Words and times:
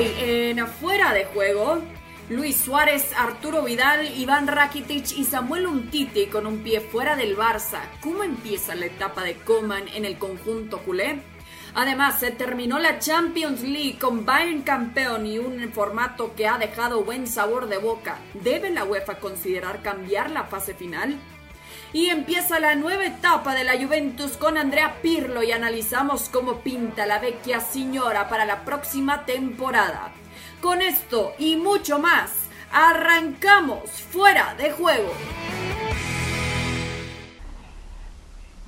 En 0.00 0.60
Afuera 0.60 1.12
de 1.12 1.24
Juego, 1.24 1.82
Luis 2.28 2.56
Suárez, 2.56 3.10
Arturo 3.18 3.64
Vidal, 3.64 4.16
Iván 4.16 4.46
Rakitic 4.46 5.10
y 5.16 5.24
Samuel 5.24 5.66
Umtiti 5.66 6.26
con 6.26 6.46
un 6.46 6.58
pie 6.58 6.80
fuera 6.80 7.16
del 7.16 7.36
Barça. 7.36 7.80
¿Cómo 8.00 8.22
empieza 8.22 8.76
la 8.76 8.86
etapa 8.86 9.24
de 9.24 9.34
Coman 9.38 9.88
en 9.88 10.04
el 10.04 10.16
conjunto 10.16 10.78
culé? 10.84 11.20
Además, 11.74 12.20
se 12.20 12.30
terminó 12.30 12.78
la 12.78 13.00
Champions 13.00 13.62
League 13.62 13.98
con 13.98 14.24
Bayern 14.24 14.62
campeón 14.62 15.26
y 15.26 15.40
un 15.40 15.72
formato 15.72 16.32
que 16.36 16.46
ha 16.46 16.58
dejado 16.58 17.02
buen 17.02 17.26
sabor 17.26 17.68
de 17.68 17.78
boca. 17.78 18.18
¿Debe 18.34 18.70
la 18.70 18.84
UEFA 18.84 19.18
considerar 19.18 19.82
cambiar 19.82 20.30
la 20.30 20.44
fase 20.44 20.74
final? 20.74 21.18
Y 21.92 22.10
empieza 22.10 22.60
la 22.60 22.74
nueva 22.74 23.06
etapa 23.06 23.54
de 23.54 23.64
la 23.64 23.78
Juventus 23.78 24.36
con 24.36 24.58
Andrea 24.58 24.96
Pirlo 25.00 25.42
y 25.42 25.52
analizamos 25.52 26.28
cómo 26.28 26.60
pinta 26.60 27.06
la 27.06 27.18
vecchia 27.18 27.60
señora 27.60 28.28
para 28.28 28.44
la 28.44 28.64
próxima 28.64 29.24
temporada. 29.24 30.12
Con 30.60 30.82
esto 30.82 31.32
y 31.38 31.56
mucho 31.56 31.98
más, 31.98 32.30
arrancamos 32.70 33.90
fuera 33.90 34.54
de 34.58 34.70
juego. 34.70 35.12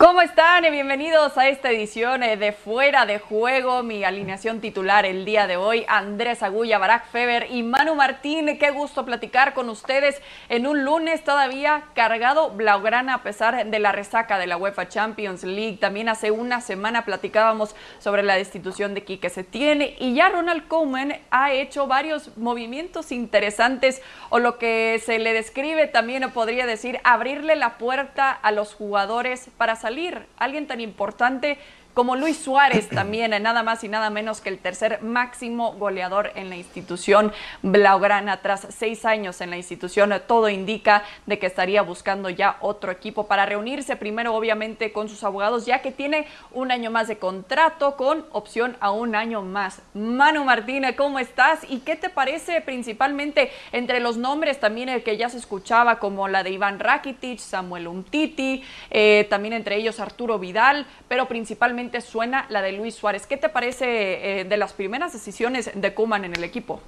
¿Cómo 0.00 0.22
están? 0.22 0.62
Bienvenidos 0.62 1.36
a 1.36 1.48
esta 1.48 1.70
edición 1.70 2.22
eh, 2.22 2.38
de 2.38 2.52
Fuera 2.52 3.04
de 3.04 3.18
Juego. 3.18 3.82
Mi 3.82 4.02
alineación 4.02 4.62
titular 4.62 5.04
el 5.04 5.26
día 5.26 5.46
de 5.46 5.58
hoy, 5.58 5.84
Andrés 5.88 6.42
Agulla, 6.42 6.78
Barack 6.78 7.10
Feber 7.10 7.48
y 7.50 7.62
Manu 7.62 7.94
Martín. 7.96 8.56
Qué 8.58 8.70
gusto 8.70 9.04
platicar 9.04 9.52
con 9.52 9.68
ustedes 9.68 10.22
en 10.48 10.66
un 10.66 10.86
lunes 10.86 11.22
todavía 11.22 11.82
cargado 11.94 12.48
blaugrana 12.48 13.16
a 13.16 13.22
pesar 13.22 13.66
de 13.66 13.78
la 13.78 13.92
resaca 13.92 14.38
de 14.38 14.46
la 14.46 14.56
UEFA 14.56 14.88
Champions 14.88 15.44
League. 15.44 15.76
También 15.76 16.08
hace 16.08 16.30
una 16.30 16.62
semana 16.62 17.04
platicábamos 17.04 17.76
sobre 17.98 18.22
la 18.22 18.36
destitución 18.36 18.94
de 18.94 19.04
Quique 19.04 19.28
Setién 19.28 19.82
y 19.82 20.14
ya 20.14 20.30
Ronald 20.30 20.66
Koeman 20.66 21.18
ha 21.30 21.52
hecho 21.52 21.86
varios 21.86 22.38
movimientos 22.38 23.12
interesantes 23.12 24.00
o 24.30 24.38
lo 24.38 24.56
que 24.56 24.98
se 25.04 25.18
le 25.18 25.34
describe 25.34 25.88
también 25.88 26.30
podría 26.30 26.64
decir 26.64 27.00
abrirle 27.04 27.54
la 27.54 27.76
puerta 27.76 28.30
a 28.30 28.50
los 28.50 28.72
jugadores 28.72 29.50
para 29.58 29.76
salir 29.76 29.89
alguien 30.36 30.66
tan 30.66 30.80
importante 30.80 31.58
como 31.94 32.16
Luis 32.16 32.36
Suárez 32.38 32.88
también, 32.90 33.30
nada 33.42 33.62
más 33.62 33.82
y 33.84 33.88
nada 33.88 34.10
menos 34.10 34.40
que 34.40 34.48
el 34.48 34.58
tercer 34.58 35.02
máximo 35.02 35.72
goleador 35.72 36.32
en 36.34 36.48
la 36.48 36.56
institución 36.56 37.32
Blaugrana. 37.62 38.40
Tras 38.42 38.66
seis 38.70 39.04
años 39.04 39.40
en 39.40 39.50
la 39.50 39.56
institución, 39.56 40.12
todo 40.26 40.48
indica 40.48 41.02
de 41.26 41.38
que 41.38 41.46
estaría 41.46 41.82
buscando 41.82 42.30
ya 42.30 42.56
otro 42.60 42.92
equipo 42.92 43.26
para 43.26 43.46
reunirse 43.46 43.96
primero, 43.96 44.34
obviamente, 44.34 44.92
con 44.92 45.08
sus 45.08 45.24
abogados, 45.24 45.66
ya 45.66 45.82
que 45.82 45.92
tiene 45.92 46.26
un 46.52 46.70
año 46.70 46.90
más 46.90 47.08
de 47.08 47.18
contrato 47.18 47.96
con 47.96 48.26
opción 48.32 48.76
a 48.80 48.90
un 48.90 49.14
año 49.14 49.42
más. 49.42 49.82
Manu 49.94 50.44
Martínez, 50.44 50.96
¿cómo 50.96 51.18
estás? 51.18 51.60
¿Y 51.68 51.80
qué 51.80 51.96
te 51.96 52.10
parece 52.10 52.60
principalmente 52.60 53.50
entre 53.72 54.00
los 54.00 54.16
nombres 54.16 54.60
también 54.60 54.88
el 54.88 55.02
que 55.02 55.16
ya 55.16 55.28
se 55.28 55.38
escuchaba, 55.38 55.98
como 55.98 56.28
la 56.28 56.42
de 56.42 56.50
Iván 56.50 56.78
Rakitic, 56.78 57.38
Samuel 57.38 57.88
Umtiti, 57.88 58.62
eh, 58.90 59.26
también 59.30 59.54
entre 59.54 59.76
ellos 59.76 60.00
Arturo 60.00 60.38
Vidal, 60.38 60.86
pero 61.08 61.26
principalmente 61.26 61.79
suena 62.00 62.46
la 62.48 62.62
de 62.62 62.72
Luis 62.72 62.94
Suárez. 62.94 63.26
¿Qué 63.26 63.36
te 63.36 63.48
parece 63.48 64.40
eh, 64.40 64.44
de 64.44 64.56
las 64.56 64.72
primeras 64.72 65.12
decisiones 65.12 65.70
de 65.74 65.94
Kuman 65.94 66.24
en 66.24 66.34
el 66.34 66.44
equipo? 66.44 66.80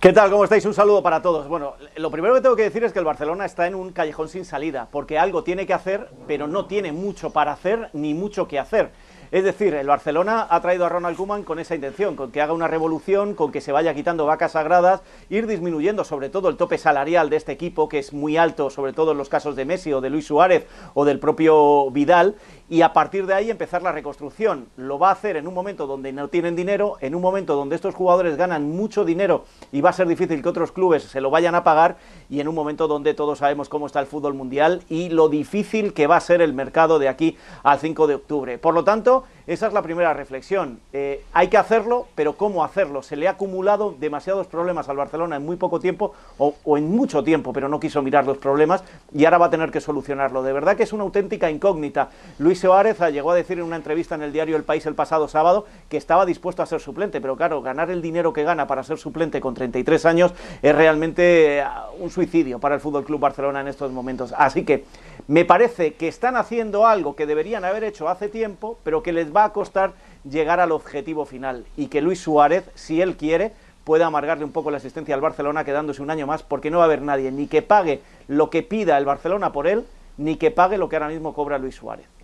¿Qué 0.00 0.12
tal? 0.12 0.30
¿Cómo 0.30 0.44
estáis? 0.44 0.64
Un 0.66 0.74
saludo 0.74 1.02
para 1.02 1.22
todos. 1.22 1.48
Bueno, 1.48 1.74
lo 1.96 2.10
primero 2.10 2.34
que 2.34 2.42
tengo 2.42 2.54
que 2.54 2.64
decir 2.64 2.84
es 2.84 2.92
que 2.92 2.98
el 2.98 3.04
Barcelona 3.04 3.46
está 3.46 3.66
en 3.66 3.74
un 3.74 3.92
callejón 3.92 4.28
sin 4.28 4.44
salida, 4.44 4.88
porque 4.90 5.18
algo 5.18 5.42
tiene 5.42 5.66
que 5.66 5.72
hacer, 5.72 6.10
pero 6.26 6.46
no 6.46 6.66
tiene 6.66 6.92
mucho 6.92 7.30
para 7.30 7.52
hacer 7.52 7.88
ni 7.92 8.12
mucho 8.12 8.46
que 8.46 8.58
hacer. 8.58 8.90
Es 9.32 9.42
decir, 9.42 9.74
el 9.74 9.86
Barcelona 9.88 10.46
ha 10.48 10.60
traído 10.60 10.86
a 10.86 10.88
Ronald 10.88 11.16
Koeman 11.16 11.42
con 11.42 11.58
esa 11.58 11.74
intención, 11.74 12.14
con 12.14 12.30
que 12.30 12.40
haga 12.40 12.52
una 12.52 12.68
revolución, 12.68 13.34
con 13.34 13.50
que 13.50 13.60
se 13.60 13.72
vaya 13.72 13.92
quitando 13.92 14.24
vacas 14.26 14.52
sagradas, 14.52 15.02
ir 15.30 15.48
disminuyendo 15.48 16.04
sobre 16.04 16.28
todo 16.28 16.48
el 16.48 16.56
tope 16.56 16.78
salarial 16.78 17.28
de 17.28 17.36
este 17.36 17.52
equipo, 17.52 17.88
que 17.88 17.98
es 17.98 18.12
muy 18.12 18.36
alto, 18.36 18.70
sobre 18.70 18.92
todo 18.92 19.12
en 19.12 19.18
los 19.18 19.28
casos 19.28 19.56
de 19.56 19.64
Messi 19.64 19.92
o 19.92 20.00
de 20.00 20.10
Luis 20.10 20.26
Suárez 20.26 20.66
o 20.94 21.04
del 21.04 21.18
propio 21.18 21.90
Vidal, 21.90 22.36
y 22.68 22.82
a 22.82 22.92
partir 22.92 23.26
de 23.26 23.34
ahí 23.34 23.50
empezar 23.50 23.82
la 23.82 23.92
reconstrucción. 23.92 24.66
Lo 24.76 24.98
va 24.98 25.10
a 25.10 25.12
hacer 25.12 25.36
en 25.36 25.46
un 25.46 25.54
momento 25.54 25.86
donde 25.86 26.12
no 26.12 26.28
tienen 26.28 26.56
dinero, 26.56 26.96
en 27.00 27.14
un 27.14 27.22
momento 27.22 27.54
donde 27.54 27.76
estos 27.76 27.94
jugadores 27.94 28.36
ganan 28.36 28.68
mucho 28.70 29.04
dinero 29.04 29.44
y 29.72 29.80
va 29.80 29.90
a 29.90 29.92
ser 29.92 30.08
difícil 30.08 30.42
que 30.42 30.48
otros 30.48 30.72
clubes 30.72 31.04
se 31.04 31.20
lo 31.20 31.30
vayan 31.30 31.54
a 31.54 31.64
pagar 31.64 31.96
y 32.28 32.40
en 32.40 32.48
un 32.48 32.54
momento 32.54 32.88
donde 32.88 33.14
todos 33.14 33.38
sabemos 33.38 33.68
cómo 33.68 33.86
está 33.86 34.00
el 34.00 34.06
fútbol 34.06 34.34
mundial 34.34 34.82
y 34.88 35.10
lo 35.10 35.28
difícil 35.28 35.92
que 35.92 36.06
va 36.06 36.16
a 36.16 36.20
ser 36.20 36.42
el 36.42 36.52
mercado 36.52 36.98
de 36.98 37.08
aquí 37.08 37.36
al 37.62 37.78
5 37.78 38.06
de 38.08 38.14
octubre. 38.16 38.58
Por 38.58 38.74
lo 38.74 38.82
tanto, 38.82 39.24
esa 39.46 39.68
es 39.68 39.72
la 39.72 39.82
primera 39.82 40.12
reflexión. 40.12 40.80
Eh, 40.92 41.22
hay 41.32 41.46
que 41.46 41.56
hacerlo, 41.56 42.08
pero 42.16 42.36
¿cómo 42.36 42.64
hacerlo? 42.64 43.02
Se 43.02 43.14
le 43.14 43.28
ha 43.28 43.32
acumulado 43.32 43.94
demasiados 43.98 44.48
problemas 44.48 44.88
al 44.88 44.96
Barcelona 44.96 45.36
en 45.36 45.44
muy 45.44 45.56
poco 45.56 45.78
tiempo 45.78 46.14
o, 46.38 46.54
en 46.76 46.90
mucho 46.90 47.22
tiempo, 47.22 47.52
pero 47.52 47.68
no 47.68 47.78
quiso 47.78 48.02
mirar 48.02 48.26
los 48.26 48.38
problemas 48.38 48.82
y 49.14 49.24
ahora 49.24 49.38
va 49.38 49.46
a 49.46 49.50
tener 49.50 49.70
que 49.70 49.80
solucionarlo. 49.80 50.42
De 50.42 50.52
verdad 50.52 50.76
que 50.76 50.82
es 50.82 50.92
una 50.92 51.04
auténtica 51.04 51.48
incógnita. 51.48 52.10
Luis 52.38 52.56
Luis 52.64 52.98
llegó 53.12 53.30
a 53.30 53.34
decir 53.34 53.58
en 53.58 53.64
una 53.64 53.76
entrevista 53.76 54.14
en 54.14 54.22
el 54.22 54.32
diario 54.32 54.56
El 54.56 54.64
País 54.64 54.86
el 54.86 54.94
pasado 54.94 55.28
sábado 55.28 55.66
que 55.88 55.98
estaba 55.98 56.24
dispuesto 56.24 56.62
a 56.62 56.66
ser 56.66 56.80
suplente, 56.80 57.20
pero 57.20 57.36
claro, 57.36 57.60
ganar 57.60 57.90
el 57.90 58.00
dinero 58.00 58.32
que 58.32 58.44
gana 58.44 58.66
para 58.66 58.82
ser 58.82 58.96
suplente 58.98 59.40
con 59.40 59.54
33 59.54 60.06
años 60.06 60.32
es 60.62 60.74
realmente 60.74 61.58
eh, 61.58 61.64
un 61.98 62.10
suicidio 62.16 62.58
para 62.58 62.74
el 62.74 62.80
Fútbol 62.80 63.04
Club 63.04 63.20
Barcelona 63.20 63.60
en 63.60 63.68
estos 63.68 63.92
momentos. 63.92 64.34
Así 64.38 64.64
que 64.64 64.84
me 65.28 65.44
parece 65.44 65.94
que 65.94 66.08
están 66.08 66.34
haciendo 66.36 66.86
algo 66.86 67.14
que 67.14 67.26
deberían 67.26 67.64
haber 67.64 67.84
hecho 67.84 68.08
hace 68.08 68.28
tiempo, 68.28 68.78
pero 68.82 69.02
que 69.02 69.12
les 69.12 69.36
va 69.36 69.44
a 69.44 69.52
costar 69.52 69.92
llegar 70.24 70.58
al 70.58 70.72
objetivo 70.72 71.26
final 71.26 71.66
y 71.76 71.88
que 71.88 72.00
Luis 72.00 72.20
Suárez, 72.20 72.70
si 72.74 73.02
él 73.02 73.18
quiere, 73.18 73.52
pueda 73.84 74.06
amargarle 74.06 74.46
un 74.46 74.52
poco 74.52 74.70
la 74.70 74.78
asistencia 74.78 75.14
al 75.14 75.20
Barcelona 75.20 75.62
quedándose 75.64 76.02
un 76.02 76.10
año 76.10 76.26
más, 76.26 76.42
porque 76.42 76.70
no 76.70 76.78
va 76.78 76.84
a 76.84 76.86
haber 76.86 77.02
nadie 77.02 77.30
ni 77.30 77.48
que 77.48 77.60
pague 77.60 78.00
lo 78.28 78.48
que 78.48 78.62
pida 78.62 78.96
el 78.96 79.04
Barcelona 79.04 79.52
por 79.52 79.66
él, 79.66 79.84
ni 80.16 80.36
que 80.36 80.50
pague 80.50 80.78
lo 80.78 80.88
que 80.88 80.96
ahora 80.96 81.08
mismo 81.08 81.34
cobra 81.34 81.58
Luis 81.58 81.74
Suárez. 81.74 82.15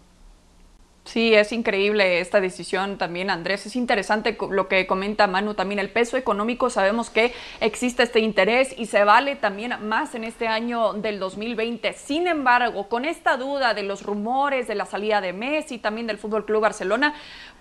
Sí, 1.05 1.35
es 1.35 1.51
increíble 1.53 2.21
esta 2.21 2.41
decisión 2.41 2.97
también, 2.97 3.29
Andrés. 3.29 3.67
Es 3.67 3.75
interesante 3.75 4.39
lo 4.51 4.69
que 4.69 4.87
comenta 4.87 5.27
Manu 5.27 5.55
también. 5.55 5.81
El 5.81 5.91
peso 5.91 6.17
económico, 6.17 6.71
sabemos 6.71 7.11
que 7.11 7.35
existe 7.61 8.05
este 8.05 8.21
interés 8.21 8.73
y 8.79 8.87
se 8.87 9.03
vale 9.03 9.35
también 9.35 9.75
más 9.89 10.15
en 10.15 10.23
este 10.23 10.47
año 10.47 10.93
del 10.93 11.19
2020. 11.19 11.93
Sin 11.95 12.29
embargo, 12.29 12.89
con 12.89 13.05
esta 13.05 13.37
duda 13.37 13.75
de 13.75 13.83
los 13.83 14.05
rumores 14.05 14.69
de 14.69 14.77
la 14.77 14.87
salida 14.87 15.21
de 15.21 15.33
Messi, 15.33 15.79
también 15.79 16.07
del 16.07 16.19
Fútbol 16.19 16.47
Club 16.47 16.63
Barcelona, 16.63 17.15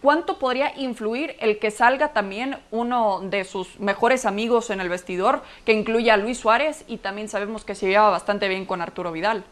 ¿cuánto 0.04 0.38
podría 0.38 0.78
influir 0.78 1.36
el 1.40 1.58
que 1.58 1.72
salga 1.72 2.14
también 2.14 2.58
uno 2.70 3.22
de 3.22 3.44
sus 3.44 3.80
mejores 3.80 4.26
amigos 4.26 4.70
en 4.70 4.82
el 4.82 4.90
vestidor, 4.90 5.42
que 5.66 5.74
incluye 5.74 6.12
a 6.12 6.18
Luis 6.18 6.38
Suárez 6.38 6.86
y 6.88 6.98
también 6.98 7.28
sabemos 7.28 7.66
que 7.66 7.74
se 7.74 7.88
lleva 7.88 8.12
bastante 8.12 8.48
bien 8.48 8.66
con 8.66 8.82
Arturo 8.82 9.12
Vidal? 9.12 9.44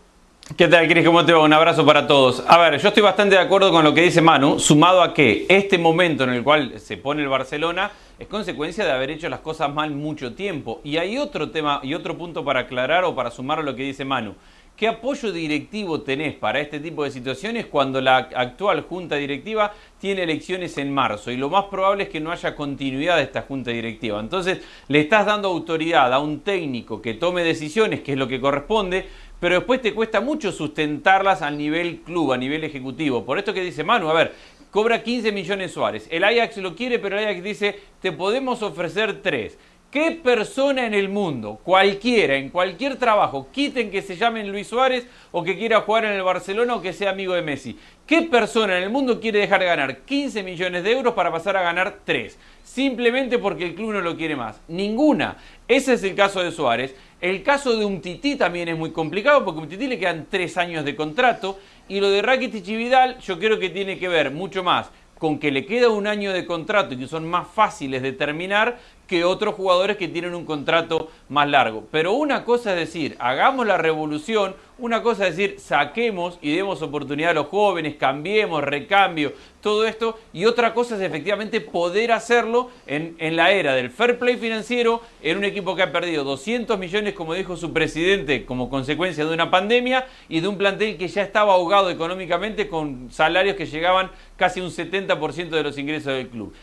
¿Qué 0.58 0.68
tal, 0.68 0.88
Cris? 0.88 1.06
¿Cómo 1.06 1.24
te 1.24 1.32
va? 1.32 1.44
Un 1.44 1.54
abrazo 1.54 1.86
para 1.86 2.08
todos. 2.08 2.44
A 2.48 2.58
ver, 2.58 2.80
yo 2.80 2.88
estoy 2.88 3.04
bastante 3.04 3.36
de 3.36 3.42
acuerdo 3.42 3.72
con 3.72 3.84
lo 3.84 3.94
que 3.94 4.02
dice 4.02 4.20
Manu, 4.20 4.60
sumado 4.60 5.04
a 5.04 5.14
que 5.14 5.46
este 5.48 5.78
momento 5.78 6.24
en 6.24 6.32
el 6.32 6.44
cual 6.44 6.80
se 6.80 6.98
pone 6.98 7.22
el 7.22 7.30
Barcelona 7.30 7.92
es 8.18 8.28
consecuencia 8.28 8.84
de 8.84 8.92
haber 8.92 9.12
hecho 9.12 9.30
las 9.30 9.42
cosas 9.42 9.72
mal 9.72 9.92
mucho 9.92 10.34
tiempo. 10.34 10.82
Y 10.84 10.98
hay 10.98 11.20
otro 11.20 11.52
tema 11.52 11.82
y 11.84 11.94
otro 11.94 12.18
punto 12.18 12.44
para 12.44 12.62
aclarar 12.62 13.04
o 13.04 13.14
para 13.14 13.30
sumar 13.30 13.60
a 13.60 13.62
lo 13.64 13.76
que 13.76 13.84
dice 13.84 14.06
Manu. 14.06 14.34
¿Qué 14.76 14.88
apoyo 14.88 15.34
directivo 15.34 16.02
tenés 16.04 16.36
para 16.36 16.62
este 16.62 16.80
tipo 16.80 17.04
de 17.04 17.12
situaciones 17.12 17.66
cuando 17.66 18.00
la 18.00 18.16
actual 18.16 18.86
junta 18.88 19.18
directiva 19.18 19.74
tiene 20.00 20.24
elecciones 20.24 20.78
en 20.78 20.94
marzo? 20.94 21.32
Y 21.32 21.36
lo 21.36 21.50
más 21.50 21.66
probable 21.66 22.04
es 22.04 22.10
que 22.10 22.22
no 22.22 22.32
haya 22.32 22.56
continuidad 22.56 23.18
de 23.18 23.24
esta 23.24 23.42
junta 23.42 23.72
directiva. 23.72 24.22
Entonces, 24.22 24.62
le 24.88 25.02
estás 25.02 25.26
dando 25.26 25.50
autoridad 25.50 26.14
a 26.14 26.20
un 26.20 26.40
técnico 26.40 27.02
que 27.02 27.14
tome 27.14 27.44
decisiones, 27.44 28.00
que 28.00 28.14
es 28.14 28.18
lo 28.18 28.30
que 28.30 28.40
corresponde, 28.40 29.06
pero 29.40 29.56
después 29.56 29.82
te 29.82 29.94
cuesta 29.94 30.22
mucho 30.22 30.52
sustentarlas 30.52 31.42
a 31.42 31.52
nivel 31.52 32.02
club, 32.02 32.34
a 32.34 32.38
nivel 32.38 32.64
ejecutivo. 32.64 33.26
Por 33.26 33.38
esto 33.40 33.54
que 33.54 33.62
dice 33.62 33.84
Manu, 33.84 34.10
a 34.10 34.14
ver, 34.14 34.34
cobra 34.72 35.04
15 35.04 35.32
millones 35.32 35.72
Suárez. 35.72 36.08
El 36.12 36.24
Ajax 36.24 36.58
lo 36.58 36.76
quiere, 36.76 37.00
pero 37.00 37.18
el 37.18 37.26
Ajax 37.26 37.44
dice, 37.44 37.80
te 38.02 38.12
podemos 38.12 38.62
ofrecer 38.62 39.22
3. 39.22 39.58
¿Qué 39.92 40.12
persona 40.12 40.86
en 40.86 40.94
el 40.94 41.10
mundo, 41.10 41.60
cualquiera, 41.64 42.36
en 42.36 42.50
cualquier 42.50 42.98
trabajo, 42.98 43.48
quiten 43.52 43.90
que 43.90 44.04
se 44.04 44.18
llamen 44.18 44.52
Luis 44.52 44.68
Suárez 44.68 45.08
o 45.32 45.44
que 45.44 45.58
quiera 45.58 45.82
jugar 45.82 46.06
en 46.06 46.12
el 46.12 46.22
Barcelona 46.22 46.76
o 46.76 46.82
que 46.82 46.94
sea 46.94 47.10
amigo 47.10 47.34
de 47.34 47.42
Messi? 47.42 47.76
¿Qué 48.06 48.22
persona 48.22 48.78
en 48.78 48.84
el 48.84 48.92
mundo 48.92 49.20
quiere 49.20 49.40
dejar 49.40 49.62
de 49.62 49.66
ganar 49.66 50.02
15 50.02 50.44
millones 50.44 50.84
de 50.84 50.92
euros 50.92 51.16
para 51.16 51.32
pasar 51.32 51.58
a 51.58 51.64
ganar 51.64 52.02
3? 52.06 52.38
Simplemente 52.70 53.40
porque 53.40 53.66
el 53.66 53.74
club 53.74 53.94
no 53.94 54.02
lo 54.02 54.16
quiere 54.16 54.36
más. 54.36 54.62
Ninguna. 54.68 55.38
Ese 55.68 55.94
es 55.94 56.04
el 56.04 56.14
caso 56.14 56.44
de 56.44 56.52
Suárez. 56.52 56.94
El 57.20 57.42
caso 57.42 57.76
de 57.76 57.84
un 57.84 58.00
Tití 58.00 58.36
también 58.36 58.68
es 58.68 58.78
muy 58.78 58.92
complicado 58.92 59.44
porque 59.44 59.60
a 59.60 59.64
un 59.64 59.70
Tití 59.70 59.88
le 59.88 59.98
quedan 59.98 60.28
3 60.30 60.58
años 60.58 60.86
de 60.86 60.96
contrato. 60.96 61.58
Y 61.88 62.00
lo 62.00 62.12
de 62.12 62.22
Rakitic 62.22 62.68
y 62.68 62.76
Vidal 62.76 63.18
yo 63.22 63.40
creo 63.40 63.58
que 63.58 63.72
tiene 63.72 63.98
que 63.98 64.08
ver 64.08 64.30
mucho 64.30 64.64
más 64.64 64.92
con 65.18 65.40
que 65.40 65.50
le 65.50 65.66
queda 65.66 65.90
un 65.90 66.06
año 66.06 66.32
de 66.32 66.46
contrato 66.46 66.94
y 66.94 66.98
que 66.98 67.08
son 67.08 67.28
más 67.28 67.48
fáciles 67.48 68.04
de 68.04 68.12
terminar 68.12 68.78
que 69.10 69.24
otros 69.24 69.56
jugadores 69.56 69.98
que 69.98 70.08
tienen 70.08 70.36
un 70.36 70.46
contrato 70.46 71.10
más 71.30 71.50
largo. 71.50 71.88
Pero 71.92 72.14
una 72.14 72.46
cosa 72.46 72.74
es 72.74 72.78
decir, 72.78 73.16
hagamos 73.20 73.66
la 73.66 73.76
revolución, 73.76 74.56
una 74.78 75.02
cosa 75.02 75.28
es 75.28 75.36
decir, 75.36 75.60
saquemos 75.60 76.38
y 76.44 76.56
demos 76.56 76.84
oportunidad 76.84 77.32
a 77.32 77.34
los 77.34 77.48
jóvenes, 77.48 77.96
cambiemos, 77.96 78.64
recambio, 78.64 79.34
todo 79.62 79.88
esto. 79.88 80.20
Y 80.32 80.46
otra 80.46 80.76
cosa 80.76 80.96
es 80.96 81.02
efectivamente 81.02 81.60
poder 81.60 82.12
hacerlo 82.12 82.70
en, 82.86 83.16
en, 83.18 83.36
la 83.36 83.52
era 83.52 83.74
del 83.74 83.90
fair 83.90 84.20
play 84.20 84.38
financiero, 84.38 85.02
en 85.24 85.38
un 85.38 85.44
equipo 85.44 85.76
que 85.76 85.82
ha 85.82 85.92
perdido 85.92 86.24
200 86.24 86.78
millones, 86.78 87.16
como 87.16 87.34
dijo 87.34 87.58
su 87.58 87.74
presidente, 87.74 88.46
como 88.46 88.70
consecuencia 88.70 89.26
de 89.26 89.34
una 89.34 89.50
pandemia 89.50 90.06
y 90.30 90.40
de 90.40 90.48
un 90.48 90.58
plantel 90.58 90.98
que 90.98 91.08
ya 91.08 91.24
estaba 91.24 91.54
ahogado 91.54 91.90
económicamente 91.90 92.68
con 92.68 93.12
salarios 93.12 93.56
que 93.56 93.66
llegaban 93.66 94.12
casi 94.38 94.62
un 94.62 94.70
70% 94.70 95.50
de 95.50 95.64
los 95.64 95.80
ingresos 95.80 96.14
del 96.14 96.30
club. 96.30 96.54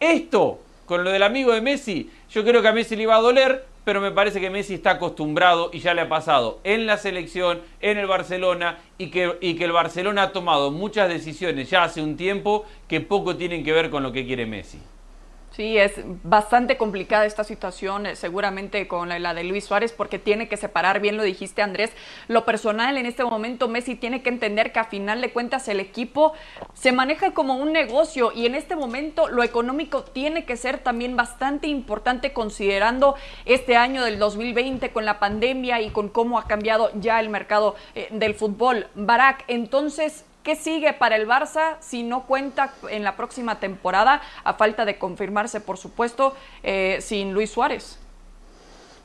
Esto, 0.00 0.58
con 0.92 1.04
lo 1.04 1.10
del 1.10 1.22
amigo 1.22 1.52
de 1.52 1.62
Messi, 1.62 2.10
yo 2.28 2.44
creo 2.44 2.60
que 2.60 2.68
a 2.68 2.72
Messi 2.72 2.96
le 2.96 3.04
iba 3.04 3.16
a 3.16 3.20
doler, 3.22 3.64
pero 3.82 4.02
me 4.02 4.10
parece 4.10 4.42
que 4.42 4.50
Messi 4.50 4.74
está 4.74 4.90
acostumbrado 4.90 5.70
y 5.72 5.78
ya 5.78 5.94
le 5.94 6.02
ha 6.02 6.08
pasado 6.10 6.60
en 6.64 6.84
la 6.84 6.98
selección, 6.98 7.62
en 7.80 7.96
el 7.96 8.06
Barcelona, 8.06 8.76
y 8.98 9.06
que, 9.06 9.38
y 9.40 9.54
que 9.54 9.64
el 9.64 9.72
Barcelona 9.72 10.24
ha 10.24 10.32
tomado 10.32 10.70
muchas 10.70 11.08
decisiones 11.08 11.70
ya 11.70 11.84
hace 11.84 12.02
un 12.02 12.18
tiempo 12.18 12.66
que 12.88 13.00
poco 13.00 13.36
tienen 13.36 13.64
que 13.64 13.72
ver 13.72 13.88
con 13.88 14.02
lo 14.02 14.12
que 14.12 14.26
quiere 14.26 14.44
Messi. 14.44 14.80
Sí, 15.54 15.76
es 15.76 15.92
bastante 16.22 16.78
complicada 16.78 17.26
esta 17.26 17.44
situación, 17.44 18.06
eh, 18.06 18.16
seguramente 18.16 18.88
con 18.88 19.10
la, 19.10 19.34
de 19.34 19.44
Luis 19.44 19.66
Suárez, 19.66 19.92
porque 19.92 20.18
tiene 20.18 20.48
que 20.48 20.56
separar, 20.56 21.00
bien 21.00 21.18
lo 21.18 21.22
dijiste 21.22 21.60
Andrés, 21.60 21.90
lo 22.26 22.46
personal 22.46 22.96
en 22.96 23.04
este 23.04 23.22
momento 23.22 23.68
Messi 23.68 23.94
tiene 23.94 24.22
que 24.22 24.30
entender 24.30 24.72
que 24.72 24.78
a 24.78 24.84
final 24.84 25.20
de 25.20 25.30
cuentas 25.30 25.68
el 25.68 25.78
equipo 25.78 26.32
se 26.72 26.92
maneja 26.92 27.34
como 27.34 27.56
un 27.56 27.70
negocio 27.70 28.32
y 28.34 28.46
en 28.46 28.54
este 28.54 28.76
momento 28.76 29.28
lo 29.28 29.42
económico 29.42 30.04
tiene 30.04 30.46
que 30.46 30.56
ser 30.56 30.78
también 30.78 31.16
bastante 31.16 31.66
importante 31.66 32.32
considerando 32.32 33.14
este 33.44 33.76
año 33.76 34.04
del 34.04 34.18
2020 34.18 34.90
con 34.90 35.04
la 35.04 35.18
pandemia 35.18 35.82
y 35.82 35.90
con 35.90 36.08
cómo 36.08 36.38
ha 36.38 36.46
cambiado 36.46 36.90
ya 36.94 37.20
el 37.20 37.28
mercado 37.28 37.76
eh, 37.94 38.08
del 38.10 38.34
fútbol. 38.34 38.86
Barak, 38.94 39.44
entonces 39.48 40.24
¿Qué 40.42 40.56
sigue 40.56 40.92
para 40.92 41.14
el 41.14 41.28
Barça 41.28 41.76
si 41.78 42.02
no 42.02 42.24
cuenta 42.24 42.74
en 42.90 43.04
la 43.04 43.16
próxima 43.16 43.60
temporada, 43.60 44.20
a 44.42 44.54
falta 44.54 44.84
de 44.84 44.98
confirmarse, 44.98 45.60
por 45.60 45.78
supuesto, 45.78 46.34
eh, 46.64 46.98
sin 47.00 47.32
Luis 47.32 47.50
Suárez? 47.50 47.96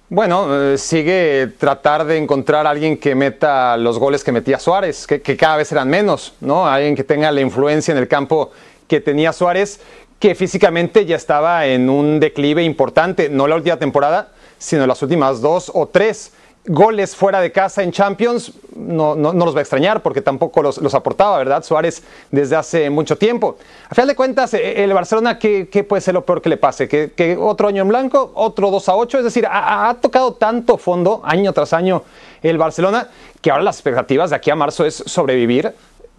Bueno, 0.10 0.48
eh, 0.50 0.80
sigue 0.80 1.54
tratar 1.60 2.06
de 2.06 2.18
encontrar 2.18 2.66
a 2.66 2.72
alguien 2.72 2.98
que 2.98 3.14
meta 3.14 3.78
los 3.78 4.00
goles 4.00 4.24
que 4.24 4.32
metía 4.32 4.58
Suárez, 4.58 5.06
que, 5.06 5.22
que, 5.22 5.38
cada 5.38 5.58
vez 5.58 5.72
eran 5.72 5.90
menos, 5.90 6.34
¿no? 6.40 6.66
Alguien 6.66 6.96
que 6.96 7.04
tenga 7.04 7.32
la 7.32 7.42
influencia 7.42 7.92
en 7.92 8.00
el 8.00 8.08
campo 8.08 8.50
que 8.88 9.00
tenía 9.00 9.32
Suárez, 9.32 9.80
que 10.18 10.34
físicamente 10.34 11.06
ya 11.06 11.18
estaba 11.18 11.68
en 11.68 11.88
un 11.88 12.20
declive 12.20 12.64
importante, 12.64 13.30
no 13.30 13.48
la 13.48 13.58
última 13.58 13.78
temporada, 13.78 14.30
sino 14.58 14.88
las 14.88 15.04
últimas 15.04 15.42
dos 15.42 15.72
o 15.72 15.88
tres 15.88 16.32
goles 16.68 17.16
fuera 17.16 17.40
de 17.40 17.52
casa 17.52 17.82
en 17.82 17.92
Champions, 17.92 18.52
no, 18.76 19.16
no, 19.16 19.34
los 19.34 19.56
va 19.56 19.60
a 19.60 19.62
extrañar 19.62 20.04
porque 20.04 20.22
tampoco 20.22 20.62
los, 20.62 20.78
los, 20.78 20.94
aportaba, 20.94 21.38
¿verdad? 21.38 21.64
Suárez 21.64 22.04
desde 22.30 22.56
hace 22.56 22.90
mucho 22.90 23.18
tiempo. 23.18 23.58
A 23.90 23.96
final 23.96 24.10
de 24.10 24.16
cuentas, 24.16 24.54
eh, 24.54 24.84
el 24.84 24.94
Barcelona, 24.94 25.40
¿qué, 25.40 25.70
qué 25.70 25.84
puede 25.84 26.02
ser 26.02 26.14
lo 26.14 26.26
peor 26.26 26.42
que 26.42 26.50
le 26.50 26.58
pase? 26.58 26.88
¿Que, 26.88 27.38
otro 27.40 27.70
año 27.70 27.82
en 27.82 27.88
blanco, 27.88 28.32
otro 28.36 28.70
2 28.70 28.90
a 28.90 28.96
8? 28.96 29.18
Es 29.20 29.24
decir, 29.24 29.48
ha, 29.48 29.90
ha, 29.90 29.94
tocado 29.96 30.34
tanto 30.34 30.78
fondo 30.78 31.22
año 31.24 31.54
tras 31.54 31.74
año 31.74 32.04
el 32.44 32.58
Barcelona 32.58 33.08
que 33.42 33.50
ahora 33.50 33.64
las 33.64 33.78
expectativas 33.78 34.30
de 34.30 34.36
aquí 34.36 34.52
a 34.52 34.56
marzo 34.56 34.86
es 34.86 34.96
sobrevivir 35.06 35.74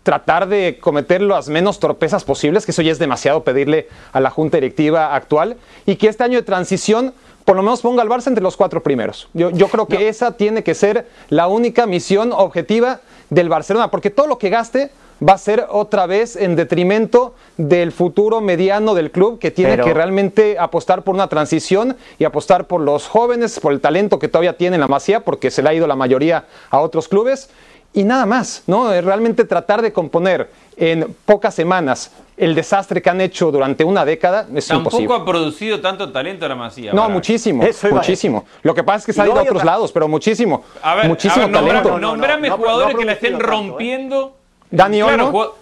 tratar 0.08 0.48
de 0.48 0.78
cometer 0.80 1.20
las 1.20 1.50
menos 1.50 1.80
torpezas 1.80 2.24
posibles, 2.24 2.64
que 2.64 2.70
eso 2.70 2.80
ya 2.80 2.92
es 2.92 2.98
demasiado 2.98 3.44
pedirle 3.44 3.88
a 4.12 4.20
la 4.20 4.30
junta 4.30 4.56
directiva 4.56 5.14
actual, 5.14 5.58
y 5.84 5.96
que 5.96 6.08
este 6.08 6.24
año 6.24 6.38
de 6.38 6.44
transición 6.44 7.12
por 7.48 7.56
lo 7.56 7.62
menos 7.62 7.80
ponga 7.80 8.02
al 8.02 8.10
Barça 8.10 8.26
entre 8.26 8.42
los 8.42 8.58
cuatro 8.58 8.82
primeros. 8.82 9.26
Yo, 9.32 9.48
yo 9.48 9.68
creo 9.68 9.86
que 9.86 10.10
esa 10.10 10.32
tiene 10.32 10.62
que 10.62 10.74
ser 10.74 11.06
la 11.30 11.48
única 11.48 11.86
misión 11.86 12.30
objetiva 12.30 13.00
del 13.30 13.48
Barcelona, 13.48 13.90
porque 13.90 14.10
todo 14.10 14.26
lo 14.26 14.36
que 14.36 14.50
gaste 14.50 14.90
va 15.26 15.32
a 15.32 15.38
ser 15.38 15.64
otra 15.70 16.04
vez 16.04 16.36
en 16.36 16.56
detrimento 16.56 17.34
del 17.56 17.90
futuro 17.90 18.42
mediano 18.42 18.94
del 18.94 19.10
club 19.10 19.38
que 19.38 19.50
tiene 19.50 19.78
que 19.78 19.94
realmente 19.94 20.58
apostar 20.58 21.04
por 21.04 21.14
una 21.14 21.28
transición 21.28 21.96
y 22.18 22.24
apostar 22.24 22.66
por 22.66 22.82
los 22.82 23.08
jóvenes, 23.08 23.58
por 23.60 23.72
el 23.72 23.80
talento 23.80 24.18
que 24.18 24.28
todavía 24.28 24.58
tiene 24.58 24.76
en 24.76 24.82
la 24.82 24.88
Masía, 24.88 25.24
porque 25.24 25.50
se 25.50 25.62
le 25.62 25.70
ha 25.70 25.72
ido 25.72 25.86
la 25.86 25.96
mayoría 25.96 26.44
a 26.68 26.80
otros 26.80 27.08
clubes 27.08 27.48
y 27.94 28.04
nada 28.04 28.26
más, 28.26 28.62
¿no? 28.66 28.90
Realmente 29.00 29.44
tratar 29.44 29.80
de 29.80 29.94
componer 29.94 30.50
en 30.78 31.14
pocas 31.24 31.54
semanas 31.54 32.12
el 32.36 32.54
desastre 32.54 33.02
que 33.02 33.10
han 33.10 33.20
hecho 33.20 33.50
durante 33.50 33.82
una 33.82 34.04
década 34.04 34.46
es 34.54 34.68
Tampoco 34.68 35.00
imposible. 35.00 35.14
ha 35.16 35.24
producido 35.24 35.80
tanto 35.80 36.12
talento 36.12 36.46
la 36.46 36.54
Masía. 36.54 36.92
No, 36.92 37.08
muchísimo, 37.10 37.64
muchísimo. 37.90 38.46
Lo 38.62 38.74
que 38.74 38.84
pasa 38.84 38.98
es 38.98 39.06
que 39.06 39.12
se 39.12 39.22
ha 39.22 39.26
ido 39.26 39.38
a 39.38 39.42
otros 39.42 39.64
lados, 39.64 39.90
pero 39.90 40.06
muchísimo. 40.06 40.62
A 40.82 40.94
ver, 40.94 41.08
muchísimo 41.08 41.44
a 41.44 41.48
ver, 41.48 41.54
talento. 41.82 41.98
Nombrame 41.98 42.50
jugadores 42.50 42.96
que 42.96 43.04
la 43.04 43.12
estén 43.12 43.40
rompiendo. 43.40 44.36
Dani 44.70 45.02
Olmo. 45.02 45.30
Claro, 45.32 45.54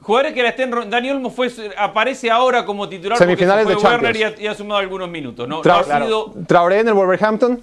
jugadores 0.00 0.32
que 0.32 0.42
la 0.42 0.48
estén 0.50 0.70
Dani 0.88 1.10
Olmo 1.10 1.30
fue, 1.30 1.50
aparece 1.76 2.30
ahora 2.30 2.64
como 2.64 2.88
titular 2.88 3.18
Semifinales 3.18 3.64
porque 3.64 3.80
se 3.80 3.80
fue 3.86 3.90
de 3.90 3.96
Werner 3.96 4.12
Champions. 4.14 4.40
y 4.40 4.44
ha, 4.44 4.48
y 4.48 4.52
ha 4.52 4.54
sumado 4.54 4.80
algunos 4.80 5.08
minutos. 5.10 5.46
No, 5.46 5.60
Tra 5.60 5.82
no 5.86 5.94
ha 5.94 6.04
sido 6.04 6.34
Traoré 6.46 6.80
en 6.80 6.88
el 6.88 6.94
Wolverhampton. 6.94 7.60